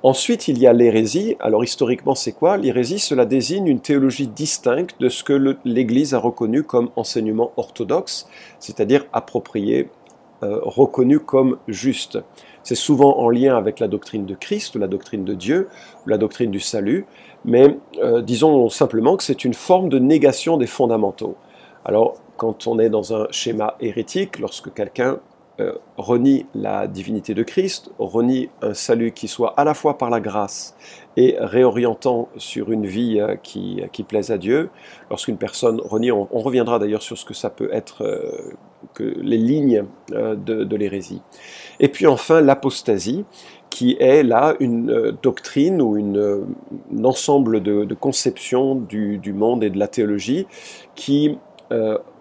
Ensuite, 0.05 0.47
il 0.47 0.59
y 0.59 0.67
a 0.67 0.73
l'hérésie. 0.73 1.37
Alors 1.41 1.65
historiquement, 1.65 2.15
c'est 2.15 2.33
quoi? 2.33 2.57
L'hérésie, 2.57 3.01
cela 3.01 3.25
désigne 3.25 3.67
une 3.67 3.81
théologie 3.81 4.29
distincte 4.29 4.95
de 5.01 5.09
ce 5.09 5.25
que 5.25 5.57
l'Église 5.65 6.15
a 6.15 6.19
reconnu 6.19 6.63
comme 6.63 6.91
enseignement 6.95 7.53
orthodoxe, 7.57 8.29
c'est-à-dire 8.61 9.07
approprié, 9.13 9.91
euh, 10.45 10.61
reconnu 10.63 11.19
comme 11.19 11.59
juste. 11.67 12.19
C'est 12.63 12.77
souvent 12.77 13.19
en 13.19 13.29
lien 13.29 13.57
avec 13.57 13.81
la 13.81 13.89
doctrine 13.89 14.25
de 14.25 14.35
Christ, 14.35 14.77
la 14.77 14.87
doctrine 14.87 15.25
de 15.25 15.35
Dieu, 15.35 15.69
la 16.07 16.17
doctrine 16.17 16.53
du 16.53 16.61
salut, 16.61 17.07
mais 17.45 17.79
euh, 18.01 18.23
disons 18.23 18.69
simplement 18.69 19.17
que 19.17 19.25
c'est 19.25 19.45
une 19.45 19.55
forme 19.55 19.89
de 19.89 19.99
négation 19.99 20.59
des 20.59 20.67
fondamentaux. 20.69 21.37
Alors, 21.85 22.19
quand 22.37 22.69
on 22.69 22.79
est 22.79 22.91
dans 22.91 23.15
un 23.15 23.27
schéma 23.33 23.75
hérétique, 23.81 24.39
lorsque 24.39 24.73
quelqu'un 24.73 25.19
euh, 25.61 25.73
renie 25.97 26.47
la 26.55 26.87
divinité 26.87 27.35
de 27.35 27.43
Christ, 27.43 27.91
renie 27.99 28.49
un 28.63 28.75
salut 28.75 29.11
qui 29.11 29.27
soit 29.27 29.55
à 29.57 29.65
la 29.65 29.75
fois 29.75 29.99
par 29.99 30.09
la 30.09 30.21
grâce 30.21 30.77
et 31.17 31.35
réorientant 31.41 32.29
sur 32.37 32.71
une 32.71 32.87
vie 32.87 33.19
euh, 33.19 33.35
qui, 33.35 33.83
qui 33.91 34.05
plaise 34.05 34.31
à 34.31 34.39
Dieu. 34.39 34.71
Lorsqu'une 35.11 35.37
personne 35.37 35.81
renie, 35.81 36.13
on, 36.13 36.27
reviendra 36.31 36.79
d'ailleurs 36.79 37.03
sur 37.03 37.19
ce 37.19 37.25
que 37.25 37.35
ça 37.35 37.51
peut 37.51 37.71
être, 37.73 38.05
euh, 38.05 38.55
que 38.95 39.03
les 39.03 39.37
lignes 39.37 39.85
de, 40.11 40.77
l'hérésie. 40.77 41.23
Et 41.81 41.89
puis 41.89 42.07
enfin 42.07 42.41
l'apostasie, 42.41 43.25
qui 43.69 43.97
est 43.99 44.23
là 44.23 44.55
une 44.61 45.19
doctrine 45.25 45.83
ou 45.83 45.97
une, 45.97 46.47
un 46.97 47.05
ensemble 47.05 47.65
de, 47.65 47.95
conceptions 47.95 48.77
du, 48.77 49.33
monde 49.33 49.65
et 49.65 49.71
de 49.71 49.79
la 49.79 49.89
théologie 49.89 50.47
qui 50.95 51.37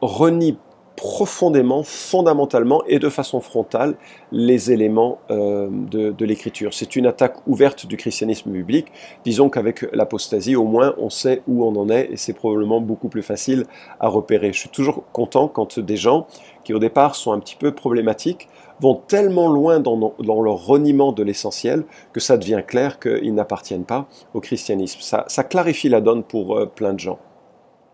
renie 0.01 0.57
profondément, 0.97 1.83
fondamentalement 1.83 2.83
et 2.87 2.97
de 2.97 3.07
façon 3.07 3.39
frontale 3.39 3.95
les 4.31 4.71
éléments 4.71 5.19
euh, 5.29 5.69
de, 5.69 6.25
l'écriture. 6.25 6.73
C'est 6.73 6.95
une 6.95 7.05
attaque 7.05 7.35
ouverte 7.47 7.85
du 7.85 7.97
christianisme 7.97 8.49
biblique. 8.49 8.87
Disons 9.23 9.49
qu'avec 9.49 9.85
l'apostasie, 9.93 10.55
au 10.55 10.65
moins, 10.65 10.95
on 10.97 11.11
sait 11.11 11.43
où 11.47 11.63
on 11.63 11.75
en 11.75 11.89
est 11.89 12.09
et 12.11 12.17
c'est 12.17 12.33
probablement 12.33 12.81
beaucoup 12.81 13.09
plus 13.09 13.21
facile 13.21 13.65
à 13.99 14.07
repérer. 14.07 14.51
Je 14.51 14.59
suis 14.59 14.69
toujours 14.69 15.03
content 15.13 15.47
quand 15.47 15.79
des 15.79 15.97
gens 15.97 16.25
qui 16.63 16.73
au 16.73 16.79
départ 16.79 17.15
sont 17.15 17.31
un 17.31 17.39
petit 17.39 17.55
peu 17.55 17.71
problématiques 17.71 18.49
vont 18.81 18.95
tellement 18.95 19.49
loin 19.49 19.79
dans, 19.79 20.15
leur 20.19 20.65
reniement 20.65 21.11
de 21.11 21.21
l'essentiel 21.21 21.85
que 22.11 22.19
ça 22.19 22.37
devient 22.37 22.63
clair 22.65 22.99
qu'ils 22.99 23.35
n'appartiennent 23.35 23.85
pas 23.85 24.07
au 24.33 24.41
christianisme. 24.41 24.99
Ça, 25.01 25.43
clarifie 25.43 25.89
la 25.89 26.01
donne 26.01 26.23
pour 26.23 26.57
euh, 26.57 26.65
plein 26.65 26.93
de 26.93 26.99
gens. 26.99 27.19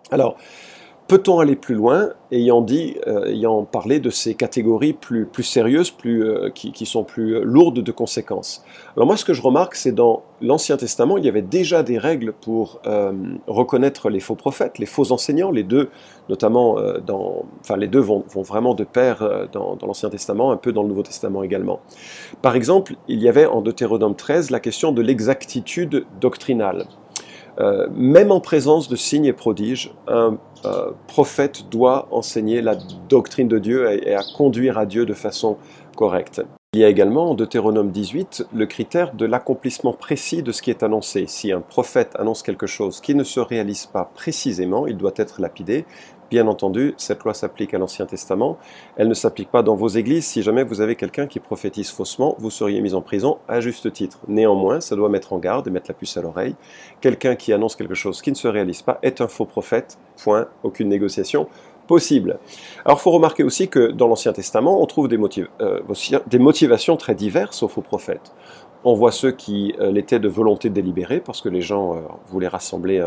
Alors, 0.10 0.38
Peut-on 1.07 1.39
aller 1.39 1.57
plus 1.57 1.75
loin, 1.75 2.12
ayant, 2.31 2.62
dit, 2.62 2.95
euh, 3.07 3.25
ayant 3.25 3.65
parlé 3.65 4.00
de 4.00 4.10
ces 4.10 4.36
catégories 4.36 4.93
plus, 4.93 5.25
plus 5.25 5.43
sérieuses, 5.43 5.91
plus, 5.91 6.24
euh, 6.24 6.50
qui, 6.50 6.86
sont 6.86 7.03
plus 7.03 7.43
lourdes 7.43 7.81
de 7.81 7.91
conséquences? 7.91 8.63
Alors 8.95 9.05
moi, 9.05 9.17
ce 9.17 9.25
que 9.25 9.33
je 9.33 9.41
remarque, 9.41 9.75
c'est 9.75 9.91
dans 9.91 10.24
l'Ancien 10.41 10.77
Testament, 10.77 11.17
il 11.17 11.25
y 11.25 11.27
avait 11.27 11.41
déjà 11.41 11.83
des 11.83 11.98
règles 11.98 12.31
pour 12.31 12.79
euh, 12.88 13.12
reconnaître 13.48 14.10
les 14.10 14.22
faux 14.22 14.36
prophètes, 14.36 14.79
les 14.79 14.86
faux 14.86 15.12
enseignants. 15.12 15.51
Les 15.51 15.63
deux, 15.63 15.89
notamment, 16.29 16.77
dans, 17.05 17.45
enfin 17.60 17.75
les 17.75 17.88
deux 17.88 18.00
vont, 18.00 18.24
vont 18.29 18.41
vraiment 18.41 18.74
de 18.74 18.86
pair 18.86 19.48
dans, 19.51 19.75
dans 19.75 19.88
l'Ancien 19.88 20.10
Testament, 20.10 20.51
un 20.51 20.57
peu 20.57 20.72
dans 20.72 20.83
le 20.83 20.88
Nouveau 20.88 21.03
Testament 21.03 21.43
également. 21.43 21.81
Par 22.41 22.55
exemple, 22.55 22.95
il 23.10 23.22
y 23.22 23.27
avait 23.27 23.45
en 23.45 23.62
Deutéronome 23.62 24.15
13 24.15 24.51
la 24.51 24.62
question 24.62 24.93
de 24.93 25.01
l'exactitude 25.01 26.05
doctrinale. 26.22 26.88
Euh, 27.60 27.88
même 27.95 28.31
en 28.31 28.39
présence 28.39 28.89
de 28.89 28.95
signes 28.95 29.25
et 29.25 29.33
prodiges, 29.33 29.93
un 30.07 30.38
euh, 30.65 30.91
prophète 31.08 31.70
doit 31.70 32.08
enseigner 32.12 32.62
la 32.62 32.75
doctrine 33.10 33.48
de 33.48 33.60
Dieu 33.60 33.91
et, 33.91 34.13
à 34.15 34.22
conduire 34.36 34.77
à 34.77 34.86
Dieu 34.86 35.05
de 35.05 35.13
façon 35.13 35.58
correcte. 35.96 36.41
Il 36.75 36.79
y 36.79 36.83
a 36.83 36.89
également 36.89 37.29
en 37.29 37.35
Deutéronome 37.35 37.91
18 37.91 38.47
le 38.51 38.65
critère 38.65 39.13
de 39.13 39.27
l'accomplissement 39.27 39.93
précis 39.93 40.41
de 40.41 40.51
ce 40.51 40.63
qui 40.63 40.71
est 40.71 40.81
annoncé. 40.81 41.25
Si 41.27 41.51
un 41.51 41.61
prophète 41.61 42.15
annonce 42.17 42.41
quelque 42.41 42.65
chose 42.65 42.99
qui 42.99 43.13
ne 43.13 43.23
se 43.23 43.39
réalise 43.39 43.85
pas 43.85 44.09
précisément, 44.15 44.87
il 44.87 44.97
doit 44.97 45.13
être 45.17 45.39
lapidé, 45.39 45.85
Bien 46.33 46.47
entendu, 46.47 46.95
cette 46.97 47.23
loi 47.23 47.35
s'applique 47.35 47.75
à 47.75 47.77
l'Ancien 47.77 48.07
Testament. 48.07 48.57
Elle 48.95 49.07
ne 49.07 49.13
s'applique 49.13 49.51
pas 49.51 49.61
dans 49.61 49.75
vos 49.75 49.89
églises. 49.89 50.25
Si 50.25 50.41
jamais 50.41 50.63
vous 50.63 50.81
avez 50.81 50.95
quelqu'un 50.95 51.27
qui 51.27 51.39
prophétise 51.39 51.91
faussement, 51.91 52.35
vous 52.39 52.49
seriez 52.49 52.81
mis 52.81 52.95
en 52.95 53.03
prison 53.03 53.37
à 53.47 53.61
juste 53.61 53.93
titre. 53.93 54.17
Néanmoins, 54.27 54.81
ça 54.81 54.95
doit 54.95 55.09
mettre 55.09 55.33
en 55.33 55.37
garde 55.37 55.67
et 55.67 55.69
mettre 55.69 55.91
la 55.91 55.93
puce 55.93 56.17
à 56.17 56.23
l'oreille. 56.23 56.55
Quelqu'un 57.01 57.35
qui 57.35 57.53
annonce 57.53 57.75
quelque 57.75 57.93
chose 57.93 58.19
qui 58.23 58.31
ne 58.31 58.35
se 58.35 58.47
réalise 58.47 58.81
pas 58.81 58.97
est 59.03 59.21
un 59.21 59.27
faux 59.27 59.45
prophète. 59.45 59.99
Point. 60.23 60.47
Aucune 60.63 60.89
négociation 60.89 61.47
possible. 61.93 62.39
Alors, 62.85 62.97
il 62.97 63.01
faut 63.01 63.12
remarquer 63.12 63.43
aussi 63.43 63.67
que 63.67 63.91
dans 63.91 64.07
l'Ancien 64.07 64.33
Testament, 64.33 64.81
on 64.81 64.85
trouve 64.88 65.07
des, 65.07 65.19
euh, 65.62 65.79
motivations 66.39 66.97
très 66.97 67.13
diverses 67.13 67.62
aux 67.62 67.67
faux 67.67 67.81
prophètes. 67.81 68.33
On 68.83 68.95
voit 68.95 69.12
ceux 69.12 69.31
qui 69.31 69.75
euh, 69.79 69.91
l'étaient 69.91 70.19
de 70.19 70.27
volonté 70.27 70.71
délibérée, 70.71 71.19
parce 71.19 71.39
que 71.39 71.50
les 71.50 71.62
gens 71.62 71.93
euh, 71.93 72.00
voulaient 72.27 72.47
rassembler, 72.47 72.97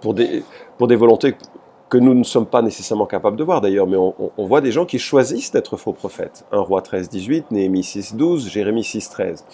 pour, 0.00 0.14
des, 0.14 0.42
pour 0.78 0.86
des 0.88 0.96
volontés 0.96 1.34
que 1.90 1.98
nous 1.98 2.14
ne 2.14 2.24
sommes 2.24 2.46
pas 2.46 2.62
nécessairement 2.62 3.06
capables 3.06 3.36
de 3.36 3.44
voir 3.44 3.60
d'ailleurs, 3.60 3.86
mais 3.86 3.96
on, 3.98 4.46
voit 4.46 4.60
des 4.62 4.72
gens 4.72 4.86
qui 4.86 4.98
choisissent 4.98 5.52
d'être 5.52 5.76
faux 5.76 5.92
prophètes. 5.92 6.44
Un 6.52 6.60
roi 6.60 6.80
13, 6.80 7.08
18, 7.10 7.50
Néhémie 7.50 7.84
6, 7.84 8.14
12, 8.14 8.48
Jérémie 8.48 8.84
6, 8.84 9.10
13. 9.10 9.44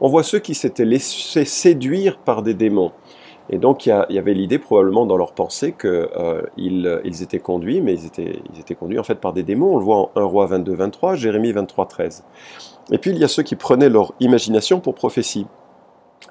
On 0.00 0.08
voit 0.08 0.22
ceux 0.22 0.40
qui 0.40 0.54
s'étaient 0.54 0.84
laissés 0.84 1.44
séduire 1.44 2.18
par 2.18 2.42
des 2.42 2.54
démons. 2.54 2.92
Et 3.50 3.58
donc 3.58 3.86
il 3.86 3.90
y, 4.08 4.18
avait 4.18 4.32
l'idée 4.32 4.58
probablement 4.58 5.04
dans 5.04 5.16
leur 5.18 5.32
pensée 5.32 5.72
qu'ils 5.72 5.90
euh, 6.16 7.00
ils 7.04 7.22
étaient 7.22 7.40
conduits, 7.40 7.82
mais 7.82 7.92
ils 7.94 8.06
étaient, 8.06 8.40
ils 8.52 8.60
étaient 8.60 8.74
conduits 8.74 8.98
en 8.98 9.04
fait 9.04 9.16
par 9.16 9.32
des 9.32 9.42
démons. 9.42 9.74
On 9.74 9.78
le 9.78 9.84
voit 9.84 9.96
en 9.96 10.10
1 10.16 10.24
roi 10.24 10.46
22, 10.46 10.74
23, 10.74 11.14
Jérémie 11.14 11.52
23, 11.52 11.86
13. 11.86 12.24
Et 12.90 12.98
puis 12.98 13.10
il 13.10 13.18
y 13.18 13.24
a 13.24 13.28
ceux 13.28 13.42
qui 13.42 13.56
prenaient 13.56 13.90
leur 13.90 14.14
imagination 14.20 14.80
pour 14.80 14.94
prophétie. 14.94 15.46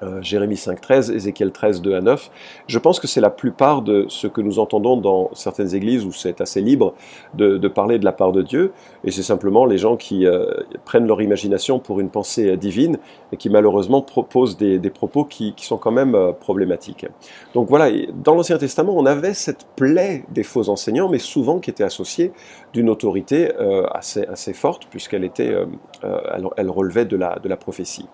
Euh, 0.02 0.20
Jérémie 0.22 0.56
5.13, 0.56 1.12
Ézéchiel 1.12 1.52
13, 1.52 1.80
2 1.80 1.94
à 1.94 2.00
9. 2.00 2.30
Je 2.66 2.78
pense 2.80 2.98
que 2.98 3.06
c'est 3.06 3.20
la 3.20 3.30
plupart 3.30 3.82
de 3.82 4.06
ce 4.08 4.26
que 4.26 4.40
nous 4.40 4.58
entendons 4.58 4.96
dans 4.96 5.30
certaines 5.34 5.72
églises 5.74 6.04
où 6.04 6.12
c'est 6.12 6.40
assez 6.40 6.60
libre 6.60 6.94
de, 7.34 7.68
parler 7.68 7.98
de 7.98 8.04
la 8.04 8.12
part 8.12 8.32
de 8.32 8.42
Dieu, 8.42 8.72
et 9.04 9.10
c'est 9.10 9.22
simplement 9.22 9.66
les 9.66 9.78
gens 9.78 9.96
qui 9.96 10.26
euh, 10.26 10.46
prennent 10.84 11.06
leur 11.06 11.22
imagination 11.22 11.78
pour 11.78 12.00
une 12.00 12.10
pensée 12.10 12.50
euh, 12.50 12.56
divine 12.56 12.98
et 13.32 13.36
qui 13.36 13.48
malheureusement 13.50 14.02
proposent 14.02 14.56
des, 14.56 14.78
propos 14.90 15.24
qui, 15.24 15.54
sont 15.58 15.76
quand 15.78 15.92
même 15.92 16.16
problématiques. 16.40 17.06
Donc 17.54 17.68
voilà, 17.68 17.90
dans 18.22 18.34
l'Ancien 18.34 18.58
Testament, 18.58 18.94
on 18.96 19.06
avait 19.06 19.34
cette 19.34 19.66
plaie 19.76 20.24
des 20.30 20.42
faux 20.42 20.68
enseignants, 20.68 21.08
mais 21.08 21.18
souvent 21.18 21.58
qui 21.58 21.70
était 21.70 21.84
associée 21.84 22.32
d'une 22.72 22.88
autorité 22.90 23.50
assez, 23.92 24.52
forte, 24.52 24.86
puisqu'elle 24.90 25.28
elle, 25.36 26.70
relevait 26.70 27.06
de 27.06 27.16
la, 27.16 27.38
de 27.42 27.48
la 27.48 27.56
prophétie. 27.56 28.06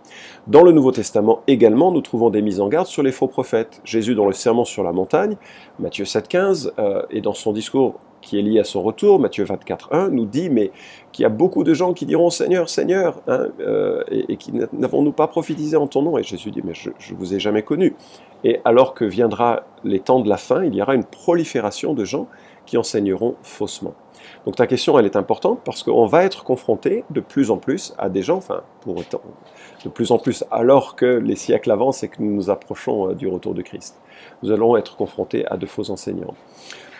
Dans 0.46 0.62
le 0.62 0.72
Nouveau 0.72 0.92
Testament 0.92 1.40
également, 1.48 1.69
nous 1.70 2.00
trouvons 2.00 2.30
des 2.30 2.42
mises 2.42 2.60
en 2.60 2.68
garde 2.68 2.86
sur 2.86 3.02
les 3.02 3.12
faux 3.12 3.28
prophètes. 3.28 3.80
Jésus, 3.84 4.14
dans 4.14 4.26
le 4.26 4.32
Sermon 4.32 4.64
sur 4.64 4.82
la 4.82 4.92
montagne, 4.92 5.36
Matthieu 5.78 6.04
7,15, 6.04 6.72
euh, 6.78 7.02
et 7.10 7.20
dans 7.20 7.34
son 7.34 7.52
discours 7.52 7.94
qui 8.20 8.38
est 8.38 8.42
lié 8.42 8.60
à 8.60 8.64
son 8.64 8.82
retour, 8.82 9.18
Matthieu 9.18 9.44
24,1, 9.44 10.08
nous 10.08 10.26
dit 10.26 10.50
mais 10.50 10.70
qu'il 11.12 11.22
y 11.22 11.26
a 11.26 11.30
beaucoup 11.30 11.64
de 11.64 11.72
gens 11.72 11.94
qui 11.94 12.06
diront 12.06 12.30
Seigneur, 12.30 12.68
Seigneur, 12.68 13.20
hein, 13.26 13.46
euh, 13.60 14.02
et, 14.10 14.36
qui 14.36 14.52
n'avons-nous 14.72 15.12
pas 15.12 15.26
prophétisé 15.26 15.76
en 15.76 15.86
ton 15.86 16.02
nom? 16.02 16.18
Et 16.18 16.22
Jésus 16.22 16.50
dit 16.50 16.60
mais 16.62 16.74
je 16.74 16.90
ne 16.90 17.18
vous 17.18 17.34
ai 17.34 17.40
jamais 17.40 17.62
connu. 17.62 17.94
Et 18.44 18.60
alors 18.64 18.94
que 18.94 19.04
viendra 19.04 19.64
les 19.84 20.00
temps 20.00 20.20
de 20.20 20.28
la 20.28 20.36
fin, 20.36 20.64
il 20.64 20.74
y 20.74 20.82
aura 20.82 20.94
une 20.94 21.04
prolifération 21.04 21.94
de 21.94 22.04
gens 22.04 22.26
qui 22.70 22.78
enseigneront 22.78 23.34
faussement. 23.42 23.94
Donc 24.46 24.54
ta 24.54 24.68
question, 24.68 24.96
elle 24.96 25.04
est 25.04 25.16
importante 25.16 25.58
parce 25.64 25.82
qu'on 25.82 26.06
va 26.06 26.22
être 26.22 26.44
confronté 26.44 27.02
de 27.10 27.18
plus 27.18 27.50
en 27.50 27.56
plus 27.56 27.94
à 27.98 28.08
des 28.08 28.22
gens, 28.22 28.36
enfin, 28.36 28.62
pour 28.82 28.96
autant, 28.96 29.20
de 29.84 29.88
plus 29.88 30.12
en 30.12 30.18
plus, 30.18 30.44
alors 30.52 30.94
que 30.94 31.04
les 31.04 31.34
siècles 31.34 31.72
avancent 31.72 32.04
et 32.04 32.08
que 32.08 32.22
nous 32.22 32.32
nous 32.32 32.48
approchons 32.48 33.08
euh, 33.10 33.14
du 33.14 33.26
retour 33.26 33.54
de 33.54 33.62
Christ. 33.62 34.00
Nous 34.44 34.52
allons 34.52 34.76
être 34.76 34.94
confrontés 34.94 35.44
à 35.46 35.56
de 35.56 35.66
faux 35.66 35.90
enseignants. 35.90 36.34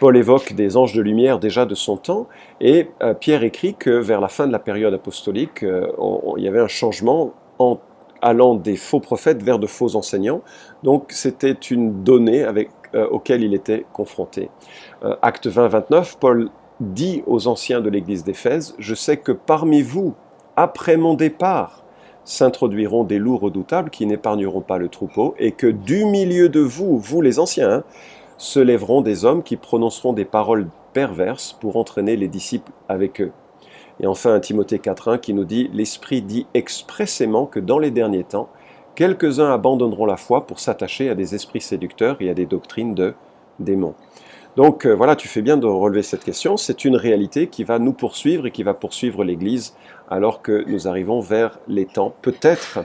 Paul 0.00 0.16
évoque 0.16 0.54
des 0.54 0.76
anges 0.76 0.92
de 0.92 1.02
lumière 1.02 1.38
déjà 1.38 1.66
de 1.66 1.76
son 1.76 1.96
temps, 1.96 2.26
et 2.60 2.88
euh, 3.00 3.14
Pierre 3.14 3.44
écrit 3.44 3.74
que 3.74 3.90
vers 3.90 4.20
la 4.20 4.28
fin 4.28 4.48
de 4.48 4.52
la 4.52 4.58
période 4.58 4.92
apostolique, 4.92 5.62
euh, 5.62 5.86
il 6.36 6.42
y 6.42 6.48
avait 6.48 6.58
un 6.58 6.66
changement 6.68 7.32
en 7.60 7.78
allant 8.22 8.56
des 8.56 8.76
faux 8.76 9.00
prophètes 9.00 9.40
vers 9.40 9.60
de 9.60 9.68
faux 9.68 9.94
enseignants. 9.94 10.42
Donc 10.82 11.12
c'était 11.12 11.52
une 11.52 12.02
donnée 12.02 12.42
avec, 12.42 12.70
auquel 12.94 13.42
il 13.42 13.54
était 13.54 13.86
confronté. 13.92 14.50
acte 15.22 15.48
20-29, 15.48 16.16
Paul 16.18 16.50
dit 16.80 17.22
aux 17.26 17.46
anciens 17.46 17.80
de 17.80 17.90
l'église 17.90 18.24
d'Éphèse, 18.24 18.74
Je 18.78 18.94
sais 18.94 19.18
que 19.18 19.32
parmi 19.32 19.82
vous, 19.82 20.14
après 20.56 20.96
mon 20.96 21.14
départ, 21.14 21.84
s'introduiront 22.24 23.04
des 23.04 23.18
loups 23.18 23.38
redoutables 23.38 23.90
qui 23.90 24.06
n'épargneront 24.06 24.60
pas 24.60 24.78
le 24.78 24.88
troupeau, 24.88 25.34
et 25.38 25.52
que 25.52 25.66
du 25.66 26.04
milieu 26.04 26.48
de 26.48 26.60
vous, 26.60 26.98
vous 26.98 27.20
les 27.20 27.38
anciens, 27.38 27.84
se 28.38 28.60
lèveront 28.60 29.02
des 29.02 29.24
hommes 29.24 29.42
qui 29.42 29.56
prononceront 29.56 30.12
des 30.12 30.24
paroles 30.24 30.68
perverses 30.92 31.52
pour 31.60 31.76
entraîner 31.76 32.16
les 32.16 32.28
disciples 32.28 32.72
avec 32.88 33.20
eux. 33.20 33.32
Et 34.00 34.06
enfin, 34.06 34.40
Timothée 34.40 34.78
4.1 34.78 35.20
qui 35.20 35.34
nous 35.34 35.44
dit, 35.44 35.70
L'Esprit 35.74 36.22
dit 36.22 36.46
expressément 36.54 37.44
que 37.44 37.60
dans 37.60 37.78
les 37.78 37.90
derniers 37.90 38.24
temps, 38.24 38.48
quelques-uns 39.00 39.50
abandonneront 39.50 40.04
la 40.04 40.18
foi 40.18 40.46
pour 40.46 40.60
s'attacher 40.60 41.08
à 41.08 41.14
des 41.14 41.34
esprits 41.34 41.62
séducteurs 41.62 42.18
et 42.20 42.28
à 42.28 42.34
des 42.34 42.44
doctrines 42.44 42.94
de 42.94 43.14
démons. 43.58 43.94
Donc 44.56 44.84
euh, 44.84 44.92
voilà, 44.92 45.16
tu 45.16 45.26
fais 45.26 45.40
bien 45.40 45.56
de 45.56 45.64
relever 45.64 46.02
cette 46.02 46.22
question. 46.22 46.58
C'est 46.58 46.84
une 46.84 46.96
réalité 46.96 47.46
qui 47.46 47.64
va 47.64 47.78
nous 47.78 47.94
poursuivre 47.94 48.46
et 48.46 48.50
qui 48.50 48.62
va 48.62 48.74
poursuivre 48.74 49.24
l'Église 49.24 49.74
alors 50.10 50.42
que 50.42 50.64
nous 50.66 50.86
arrivons 50.86 51.20
vers 51.20 51.58
les 51.66 51.86
temps 51.86 52.14
peut-être 52.20 52.80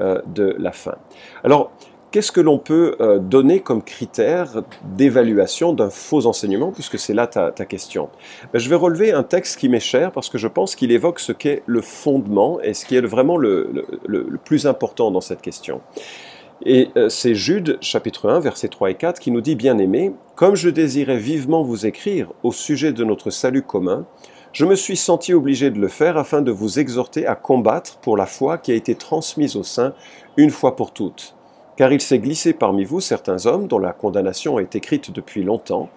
euh, 0.00 0.22
de 0.24 0.56
la 0.58 0.72
fin. 0.72 0.94
Alors, 1.44 1.70
qu'est-ce 2.10 2.32
que 2.32 2.40
l'on 2.40 2.58
peut 2.58 2.96
euh, 3.00 3.18
donner 3.18 3.60
comme 3.60 3.82
critère 3.82 4.62
d'évaluation 4.96 5.72
d'un 5.72 5.90
faux 5.90 6.26
enseignement, 6.26 6.72
puisque 6.72 6.98
c'est 6.98 7.14
là 7.14 7.26
ta, 7.26 7.50
question? 7.64 8.08
Ben, 8.52 8.58
Je 8.58 8.68
vais 8.68 8.76
relever 8.76 9.12
un 9.12 9.22
texte 9.22 9.58
qui 9.58 9.68
m'est 9.68 9.80
cher 9.80 10.12
parce 10.12 10.28
que 10.28 10.38
je 10.38 10.48
pense 10.48 10.74
qu'il 10.74 10.92
évoque 10.92 11.20
ce 11.20 11.32
qu'est 11.32 11.62
le 11.66 11.80
fondement 11.80 12.60
et 12.60 12.74
ce 12.74 12.86
qui 12.86 12.96
est 12.96 13.00
vraiment 13.00 13.36
le 13.36 14.38
plus 14.44 14.66
important 14.66 15.10
dans 15.10 15.20
cette 15.20 15.42
question. 15.42 15.80
Et 16.64 16.90
euh, 16.96 17.08
c'est 17.08 17.34
Jude, 17.34 17.78
chapitre 17.80 18.28
1, 18.28 18.40
versets 18.40 18.68
3 18.68 18.90
et 18.90 18.94
4, 18.94 19.20
qui 19.20 19.30
nous 19.30 19.40
dit, 19.40 19.54
Bien-aimés, 19.54 20.12
comme 20.34 20.56
je 20.56 20.68
désirais 20.68 21.18
vivement 21.18 21.62
vous 21.62 21.86
écrire 21.86 22.32
au 22.42 22.52
sujet 22.52 22.92
de 22.92 23.04
notre 23.04 23.30
salut 23.30 23.62
commun, 23.62 24.06
je 24.52 24.64
me 24.64 24.74
suis 24.74 24.96
senti 24.96 25.34
obligé 25.34 25.70
de 25.70 25.78
le 25.78 25.88
faire 25.88 26.16
afin 26.16 26.42
de 26.42 26.50
vous 26.50 26.78
exhorter 26.78 27.26
à 27.26 27.36
combattre 27.36 27.98
pour 27.98 28.16
la 28.16 28.26
foi 28.26 28.58
qui 28.58 28.72
a 28.72 28.74
été 28.74 28.94
transmise 28.94 29.56
au 29.56 29.62
sein 29.62 29.92
une 30.36 30.50
fois 30.50 30.74
pour 30.74 30.92
toutes. 30.92 31.37
Car 31.78 31.92
il 31.92 32.00
s'est 32.00 32.18
glissé 32.18 32.54
parmi 32.54 32.82
vous 32.82 32.98
certains 32.98 33.46
hommes 33.46 33.68
dont 33.68 33.78
la 33.78 33.92
condamnation 33.92 34.58
est 34.58 34.74
écrite 34.74 35.12
depuis 35.12 35.44
longtemps, 35.44 35.90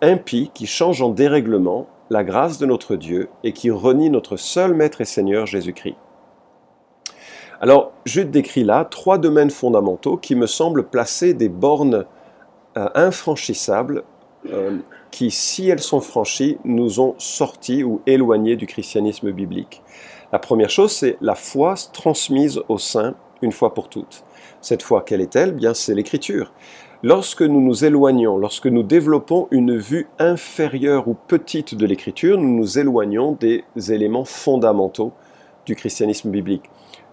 impies 0.00 0.50
qui 0.54 0.66
changent 0.66 1.02
en 1.02 1.10
dérèglement 1.10 1.86
la 2.08 2.24
grâce 2.24 2.56
de 2.56 2.64
notre 2.64 2.96
Dieu 2.96 3.28
et 3.44 3.52
qui 3.52 3.70
renient 3.70 4.08
notre 4.08 4.38
seul 4.38 4.72
Maître 4.72 5.02
et 5.02 5.04
Seigneur 5.04 5.44
Jésus-Christ. 5.44 5.96
Alors, 7.60 7.92
je 8.06 8.22
décris 8.22 8.64
là 8.64 8.86
trois 8.86 9.18
domaines 9.18 9.50
fondamentaux 9.50 10.16
qui 10.16 10.34
me 10.34 10.46
semblent 10.46 10.88
placer 10.88 11.34
des 11.34 11.50
bornes 11.50 12.06
euh, 12.78 12.88
infranchissables 12.94 14.04
euh, 14.50 14.78
qui, 15.10 15.30
si 15.30 15.68
elles 15.68 15.78
sont 15.80 16.00
franchies, 16.00 16.56
nous 16.64 17.00
ont 17.00 17.14
sortis 17.18 17.84
ou 17.84 18.00
éloignés 18.06 18.56
du 18.56 18.66
christianisme 18.66 19.30
biblique. 19.32 19.82
La 20.32 20.38
première 20.38 20.70
chose, 20.70 20.92
c'est 20.92 21.18
la 21.20 21.34
foi 21.34 21.74
transmise 21.92 22.62
au 22.70 22.78
sein 22.78 23.14
une 23.42 23.52
fois 23.52 23.74
pour 23.74 23.90
toutes. 23.90 24.24
Cette 24.60 24.82
foi, 24.82 25.02
quelle 25.06 25.20
est-elle? 25.20 25.52
Bien, 25.52 25.74
c'est 25.74 25.94
l'écriture. 25.94 26.52
Lorsque 27.02 27.42
nous 27.42 27.60
nous 27.60 27.84
éloignons, 27.84 28.38
lorsque 28.38 28.66
nous 28.66 28.82
développons 28.82 29.46
une 29.50 29.76
vue 29.76 30.08
inférieure 30.18 31.06
ou 31.06 31.14
petite 31.14 31.74
de 31.76 31.86
l'écriture, 31.86 32.38
nous 32.38 32.56
nous 32.56 32.78
éloignons 32.78 33.36
des 33.38 33.64
éléments 33.92 34.24
fondamentaux 34.24 35.12
du 35.64 35.76
christianisme 35.76 36.30
biblique 36.30 36.64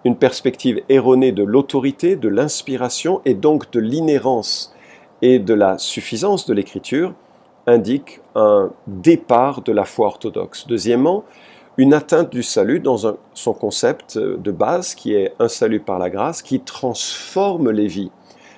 une 0.06 0.16
perspective 0.16 0.82
erronée 0.88 1.32
de 1.32 1.44
l'autorité, 1.44 2.16
de 2.16 2.30
l'inspiration 2.30 3.22
et 3.25 3.34
donc 3.34 3.72
de 3.72 3.80
l'inhérence 3.80 4.74
et 5.24 5.40
de 5.40 5.54
la 5.56 5.80
suffisance 5.80 6.46
de 6.46 6.54
l'écriture 6.54 7.14
indique 7.66 8.22
un 8.36 8.72
départ 8.86 9.64
de 9.64 9.72
la 9.72 9.84
foi 9.84 10.06
orthodoxe. 10.06 10.68
Deuxièmement, 10.68 11.24
une 11.77 11.94
atteinte 11.94 12.32
du 12.32 12.41
salut 12.41 12.79
dans 12.79 12.98
son 13.34 13.53
concept 13.53 14.17
de 14.17 14.51
base 14.51 14.96
qui 14.96 15.13
est 15.13 15.34
un 15.39 15.50
salut 15.50 15.82
par 15.82 16.00
la 16.00 16.10
grâce 16.10 16.41
qui 16.41 16.62
transforme 16.62 17.70
les 17.70 17.88
vies. 17.88 18.12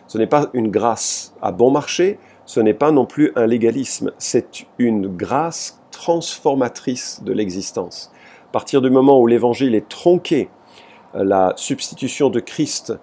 Ce 0.07 0.17
n'est 0.17 0.27
pas 0.27 0.49
une 0.53 0.69
grâce 0.69 1.33
à 1.41 1.51
bon 1.51 1.71
marché, 1.71 2.19
ce 2.45 2.59
n'est 2.59 2.75
pas 2.75 2.91
non 2.91 3.05
plus 3.05 3.31
un 3.35 3.47
légalisme, 3.47 4.11
c'est 4.19 4.67
une 4.77 5.07
grâce 5.07 5.81
transformatrice 5.91 7.21
de 7.23 7.33
l'existence. 7.33 8.11
À 8.49 8.51
partir 8.51 8.81
du 8.81 8.89
moment 8.89 9.19
où 9.19 9.27
l'évangile 9.27 9.73
est 9.73 9.89
tronqué, 9.89 10.49
la 11.13 11.53
substitution 11.55 12.29
de 12.29 12.39
Christ 12.39 12.93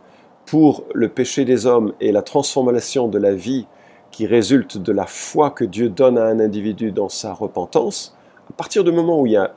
pour 0.47 0.85
le 0.95 1.09
péché 1.09 1.45
des 1.45 1.67
hommes 1.67 1.93
et 2.01 2.13
la 2.13 2.23
transformation 2.23 3.09
de 3.09 3.19
la 3.19 3.35
vie 3.35 3.67
qui 4.13 4.27
résulte 4.27 4.79
de 4.79 4.93
la 4.93 5.07
foi 5.07 5.51
que 5.51 5.65
Dieu 5.65 5.89
donne 5.89 6.19
à 6.19 6.27
un 6.27 6.39
individu 6.39 6.93
dans 6.93 7.09
sa 7.09 7.33
repentance, 7.33 8.17
à 8.49 8.53
partir 8.53 8.85
du 8.85 8.93
moment 8.93 9.21
où 9.21 9.27
il 9.27 9.33
y 9.33 9.37
a 9.37 9.55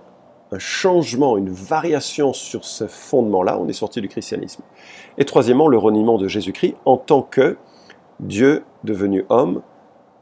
un 0.51 0.59
changement, 0.59 1.37
une 1.37 1.49
variation 1.49 2.33
sur 2.33 2.65
ce 2.65 2.87
fondement-là, 2.87 3.59
on 3.59 3.67
est 3.67 3.73
sorti 3.73 4.01
du 4.01 4.07
christianisme. 4.07 4.63
Et 5.17 5.25
troisièmement, 5.25 5.67
le 5.67 5.77
reniement 5.77 6.17
de 6.17 6.27
Jésus-Christ 6.27 6.75
en 6.85 6.97
tant 6.97 7.21
que 7.21 7.57
Dieu 8.19 8.63
devenu 8.83 9.25
homme, 9.29 9.61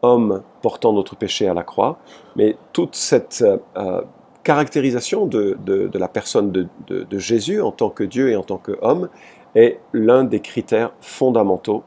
homme 0.01 0.41
portant 0.61 0.93
notre 0.93 1.15
péché 1.15 1.47
à 1.47 1.53
la 1.53 1.63
croix, 1.63 1.99
mais 2.35 2.57
toute 2.73 2.95
cette 2.95 3.43
euh, 3.77 4.01
caractérisation 4.43 5.25
de, 5.25 5.57
la 5.93 6.07
personne 6.07 6.51
de, 6.51 6.67
de, 6.87 7.19
Jésus 7.19 7.61
en 7.61 7.71
tant 7.71 7.89
que 7.89 8.03
Dieu 8.03 8.29
et 8.29 8.35
en 8.35 8.43
tant 8.43 8.57
qu'homme 8.57 9.09
est 9.55 9.79
l'un 9.93 10.23
des 10.23 10.39
critères 10.39 10.91
fondamentaux 11.01 11.83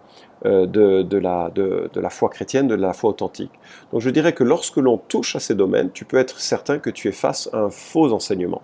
euh, 0.47 0.67
de, 0.67 1.19
la, 1.19 1.51
de, 1.53 1.91
la, 1.97 2.11
foi 2.11 2.29
chrétienne, 2.29 2.69
de 2.69 2.77
la 2.77 2.93
foi 2.93 3.11
authentique. 3.11 3.51
Donc 3.93 4.03
je 4.03 4.11
dirais 4.11 4.33
que 4.33 4.45
lorsque 4.45 4.77
l'on 4.77 4.97
touche 4.97 5.35
à 5.35 5.41
ces 5.41 5.57
domaines, 5.57 5.91
tu 5.91 6.05
peux 6.05 6.17
être 6.17 6.39
certain 6.39 6.79
que 6.79 6.91
tu 6.91 7.09
es 7.09 7.13
face 7.13 7.51
à 7.53 7.59
un 7.59 7.71
faux 7.71 8.13
enseignement. 8.13 8.63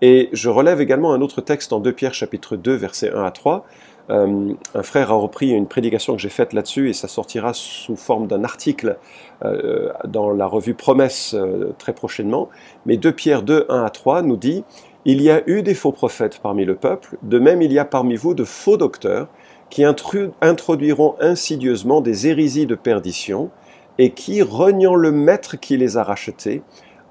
Et 0.00 0.30
je 0.32 0.48
relève 0.48 0.80
également 0.80 1.12
un 1.12 1.20
autre 1.20 1.42
texte 1.42 1.74
en 1.74 1.80
2 1.80 1.92
Pierre 1.92 2.14
chapitre 2.14 2.56
2 2.56 2.72
versets 2.72 3.12
1 3.12 3.24
à 3.24 3.30
3. 3.30 3.66
Euh, 4.08 4.54
un 4.74 4.82
frère 4.82 5.10
a 5.10 5.16
repris 5.16 5.50
une 5.50 5.66
prédication 5.66 6.16
que 6.16 6.22
j'ai 6.22 6.30
faite 6.30 6.54
là-dessus 6.54 6.88
et 6.88 6.94
ça 6.94 7.08
sortira 7.08 7.52
sous 7.52 7.96
forme 7.96 8.26
d'un 8.26 8.44
article 8.44 8.96
euh, 9.44 9.92
dans 10.06 10.30
la 10.30 10.46
revue 10.46 10.74
Promesse 10.74 11.36
très 11.76 11.92
prochainement. 11.92 12.48
Mais 12.86 12.96
2 12.96 13.12
Pierre 13.12 13.42
2, 13.42 13.66
1 13.68 13.84
à 13.84 13.90
3 13.90 14.22
nous 14.22 14.36
dit 14.38 14.64
Il 15.04 15.20
y 15.20 15.28
a 15.28 15.42
eu 15.46 15.62
des 15.62 15.74
faux 15.74 15.92
prophètes 15.92 16.40
parmi 16.42 16.64
le 16.64 16.74
peuple, 16.74 17.18
de 17.20 17.38
même 17.38 17.60
il 17.60 17.72
y 17.72 17.78
a 17.78 17.84
parmi 17.84 18.16
vous 18.16 18.32
de 18.32 18.44
faux 18.44 18.78
docteurs 18.78 19.28
qui 19.70 19.84
introduiront 19.84 21.16
insidieusement 21.20 22.00
des 22.00 22.28
hérésies 22.28 22.66
de 22.66 22.74
perdition, 22.74 23.50
et 23.98 24.10
qui, 24.10 24.42
reniant 24.42 24.94
le 24.94 25.10
maître 25.10 25.56
qui 25.58 25.76
les 25.76 25.96
a 25.96 26.02
rachetés, 26.02 26.62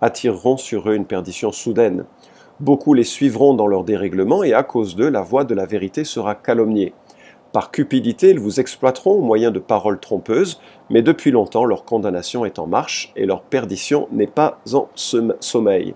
attireront 0.01 0.57
sur 0.57 0.89
eux 0.89 0.95
une 0.95 1.05
perdition 1.05 1.51
soudaine. 1.51 2.05
Beaucoup 2.59 2.93
les 2.93 3.03
suivront 3.03 3.53
dans 3.53 3.67
leur 3.67 3.83
dérèglement, 3.83 4.43
et 4.43 4.53
à 4.53 4.63
cause 4.63 4.95
d'eux, 4.95 5.09
la 5.09 5.21
voix 5.21 5.43
de 5.43 5.55
la 5.55 5.65
vérité 5.65 6.03
sera 6.03 6.35
calomniée. 6.35 6.93
Par 7.51 7.71
cupidité, 7.71 8.31
ils 8.31 8.39
vous 8.39 8.59
exploiteront 8.59 9.13
au 9.13 9.21
moyen 9.21 9.49
de 9.49 9.59
paroles 9.59 9.99
trompeuses, 9.99 10.59
mais 10.89 11.01
depuis 11.01 11.31
longtemps 11.31 11.65
leur 11.65 11.85
condamnation 11.85 12.45
est 12.45 12.59
en 12.59 12.67
marche, 12.67 13.13
et 13.15 13.25
leur 13.25 13.41
perdition 13.41 14.07
n'est 14.11 14.27
pas 14.27 14.59
en 14.73 14.89
sommeil. 14.95 15.95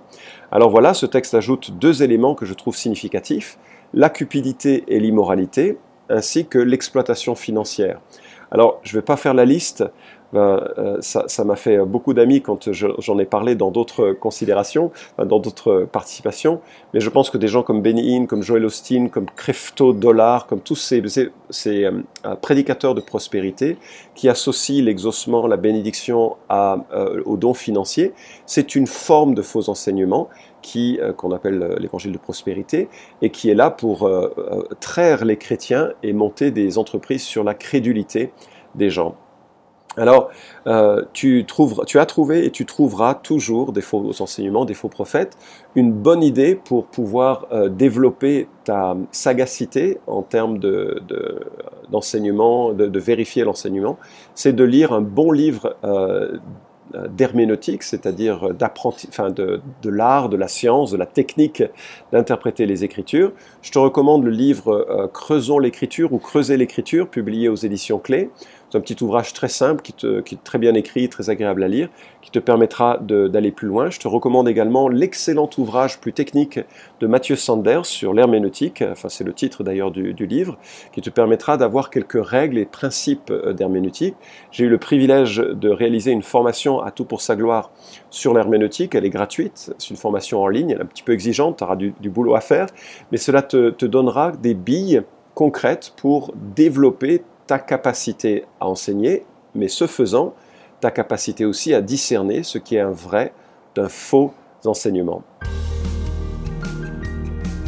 Alors 0.52 0.70
voilà, 0.70 0.94
ce 0.94 1.06
texte 1.06 1.34
ajoute 1.34 1.72
deux 1.78 2.02
éléments 2.02 2.34
que 2.34 2.46
je 2.46 2.54
trouve 2.54 2.76
significatifs, 2.76 3.58
la 3.94 4.10
cupidité 4.10 4.86
et 4.88 5.00
l'immoralité, 5.00 5.78
ainsi 6.10 6.46
que 6.46 6.60
l'exploitation 6.60 7.36
financière. 7.36 8.00
Alors, 8.52 8.80
je 8.84 8.96
ne 8.96 9.02
vais 9.02 9.06
pas 9.06 9.18
faire 9.18 9.34
la 9.34 9.46
liste, 9.46 9.84
ben, 10.32 10.62
euh, 10.78 10.98
ça 11.02 11.44
m'a 11.44 11.56
fait 11.56 11.80
beaucoup 11.80 12.14
d'amis 12.14 12.42
quand 12.42 12.72
j'en 12.72 13.20
ai 13.20 13.26
parlé 13.26 13.56
dans 13.56 13.72
d'autres 13.72 14.12
considérations, 14.12 14.92
dans 15.18 15.40
d'autres 15.40 15.88
participations, 15.92 16.62
mais 16.94 17.00
je 17.00 17.10
pense 17.10 17.30
que 17.30 17.38
des 17.38 17.48
gens 17.48 17.64
comme 17.64 17.82
Benny 17.82 18.16
Hinn, 18.16 18.28
comme 18.28 18.44
Joel 18.44 18.66
Austin, 18.66 19.08
comme 19.08 19.26
Crefto 19.36 19.94
Dollar, 19.94 20.46
comme 20.46 20.62
tous 20.62 20.76
ces, 20.76 21.02
ces, 21.50 21.86
euh, 21.86 22.36
prédicateurs 22.42 22.94
de 22.94 23.02
prospérité 23.02 23.78
qui 24.14 24.30
associent 24.30 24.84
l'exaucement, 24.84 25.48
la 25.48 25.58
bénédiction 25.58 26.36
à, 26.48 26.78
euh, 26.94 27.24
aux 27.26 27.38
dons 27.38 27.56
financiers, 27.56 28.14
c'est 28.46 28.76
une 28.76 28.88
forme 28.88 29.34
de 29.34 29.42
faux 29.42 29.70
enseignement 29.70 30.30
qui 30.62 31.00
qu'on 31.16 31.32
appelle 31.32 31.78
l'évangile 31.80 32.12
de 32.12 32.18
prospérité 32.18 32.90
et 33.22 33.30
qui 33.30 33.50
est 33.50 33.56
là 33.56 33.70
pour 33.70 34.12
traire 34.82 35.24
les 35.24 35.38
chrétiens 35.38 35.94
et 36.04 36.12
monter 36.12 36.52
des 36.52 36.78
entreprises 36.78 37.24
sur 37.24 37.46
la 37.46 37.54
crédulité 37.54 38.34
des 38.76 38.90
gens. 38.90 39.16
Alors, 39.98 40.30
euh, 40.68 41.04
tu, 41.14 41.46
as 41.96 42.06
trouvé 42.06 42.46
et 42.46 42.52
tu 42.52 42.66
trouveras 42.66 43.16
toujours 43.16 43.74
des 43.74 43.82
faux 43.82 44.12
enseignements, 44.22 44.66
des 44.66 44.76
faux 44.76 44.88
prophètes. 44.88 45.36
Une 45.76 45.92
bonne 45.92 46.22
idée 46.22 46.56
pour 46.56 46.86
pouvoir 46.86 47.48
euh, 47.52 47.70
développer 47.70 48.48
ta 48.66 48.96
sagacité 49.12 49.98
en 50.06 50.22
termes 50.22 50.60
d'enseignement, 51.90 52.72
de, 52.74 53.00
vérifier 53.00 53.44
l'enseignement, 53.44 53.98
c'est 54.36 54.54
de 54.54 54.64
lire 54.64 54.94
un 54.94 55.02
bon 55.02 55.32
livre 55.32 55.76
euh, 55.84 56.38
d'herméneutique, 57.10 57.84
c'est-à-dire 57.84 58.50
de, 58.50 59.62
de 59.82 59.90
l'art, 59.90 60.30
de 60.30 60.38
la 60.38 60.48
science, 60.48 60.92
de 60.92 60.98
la 60.98 61.06
technique 61.06 61.64
d'interpréter 62.12 62.66
les 62.66 62.84
Écritures. 62.84 63.32
Je 63.62 63.72
te 63.72 63.78
recommande 63.78 64.24
le 64.24 64.32
livre 64.32 65.10
Creusons 65.14 65.60
l'Écriture 65.60 66.14
ou 66.14 66.18
Creuser 66.18 66.58
l'Écriture, 66.58 67.08
publié 67.08 67.48
aux 67.48 67.56
éditions 67.56 68.00
Clés. 68.00 68.32
C'est 68.70 68.78
un 68.78 68.82
petit 68.82 69.04
ouvrage 69.04 69.34
très 69.34 69.48
simple, 69.48 69.82
qui, 69.82 69.94
est 70.06 70.44
très 70.44 70.60
bien 70.60 70.76
écrit, 70.76 71.10
très 71.10 71.32
agréable 71.32 71.64
à 71.64 71.68
lire, 71.68 71.90
qui 72.22 72.30
te 72.30 72.38
permettra 72.38 73.00
d'aller 73.00 73.52
plus 73.52 73.68
loin. 73.68 73.90
Je 73.90 74.00
te 74.00 74.08
recommande 74.08 74.48
également 74.48 74.90
l'excellent 74.90 75.50
ouvrage 75.58 76.00
plus 76.00 76.14
technique 76.14 76.60
de 77.00 77.08
Mathieu 77.08 77.36
Sanders 77.36 77.86
sur 77.86 78.14
l'herméneutique, 78.14 78.84
enfin 78.84 79.10
c'est 79.10 79.24
le 79.24 79.34
titre 79.34 79.64
d'ailleurs 79.64 79.90
du, 79.90 80.14
livre, 80.28 80.58
qui 80.92 81.02
te 81.02 81.10
permettra 81.10 81.58
d'avoir 81.58 81.90
quelques 81.90 82.24
règles 82.24 82.60
et 82.60 82.66
principes 82.66 83.32
euh, 83.32 83.54
d'herméneutique. 83.54 84.16
J'ai 84.52 84.66
eu 84.66 84.70
le 84.70 84.78
privilège 84.78 85.38
de 85.38 85.70
réaliser 85.70 86.12
une 86.12 86.22
formation 86.22 86.80
à 86.82 86.92
tout 86.92 87.06
pour 87.06 87.22
sa 87.22 87.36
gloire 87.36 87.72
sur 88.12 88.34
l'herméneutique, 88.34 88.94
elle 88.94 89.06
est 89.06 89.10
gratuite, 89.10 89.74
c'est 89.78 89.90
une 89.90 89.98
formation 89.98 90.42
en 90.42 90.48
ligne, 90.48 90.72
elle 90.72 90.78
est 90.78 90.84
un 90.84 90.86
petit 90.86 91.04
peu 91.04 91.14
exigeante, 91.14 91.58
tu 91.58 91.64
auras 91.64 91.76
du, 91.76 91.94
boulot 92.10 92.36
à 92.36 92.42
faire, 92.42 92.68
mais 93.12 93.18
cela 93.18 93.42
te 93.42 93.86
donnera 93.86 94.32
des 94.32 94.54
billes 94.54 95.02
concrètes 95.34 95.94
pour 95.96 96.34
développer 96.36 97.24
ta 97.50 97.58
capacité 97.58 98.46
à 98.60 98.68
enseigner, 98.68 99.26
mais 99.56 99.70
ce 99.70 99.88
faisant, 99.88 100.36
ta 100.82 100.92
capacité 100.92 101.46
aussi 101.46 101.74
à 101.74 101.82
discerner 101.82 102.44
ce 102.44 102.60
qui 102.60 102.76
est 102.76 102.80
un 102.80 102.92
vrai 102.92 103.34
d'un 103.74 103.90
faux 103.90 104.36
enseignement. 104.66 105.24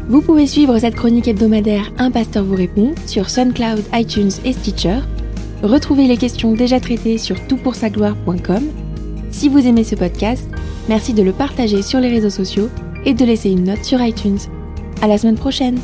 Vous 0.07 0.21
pouvez 0.21 0.45
suivre 0.45 0.77
cette 0.77 0.93
chronique 0.93 1.27
hebdomadaire 1.27 1.91
Un 1.97 2.11
pasteur 2.11 2.43
vous 2.43 2.55
répond 2.55 2.93
sur 3.07 3.27
SoundCloud, 3.31 3.83
iTunes 3.93 4.29
et 4.45 4.53
Stitcher. 4.53 4.99
Retrouvez 5.63 6.05
les 6.05 6.17
questions 6.17 6.53
déjà 6.53 6.79
traitées 6.79 7.17
sur 7.17 7.47
toutpoursagloire.com. 7.47 8.63
Si 9.31 9.49
vous 9.49 9.65
aimez 9.65 9.83
ce 9.83 9.95
podcast, 9.95 10.47
merci 10.89 11.15
de 11.15 11.23
le 11.23 11.33
partager 11.33 11.81
sur 11.81 11.99
les 11.99 12.09
réseaux 12.09 12.29
sociaux 12.29 12.69
et 13.05 13.15
de 13.15 13.25
laisser 13.25 13.49
une 13.49 13.63
note 13.63 13.83
sur 13.83 13.99
iTunes. 13.99 14.39
À 15.01 15.07
la 15.07 15.17
semaine 15.17 15.39
prochaine! 15.39 15.79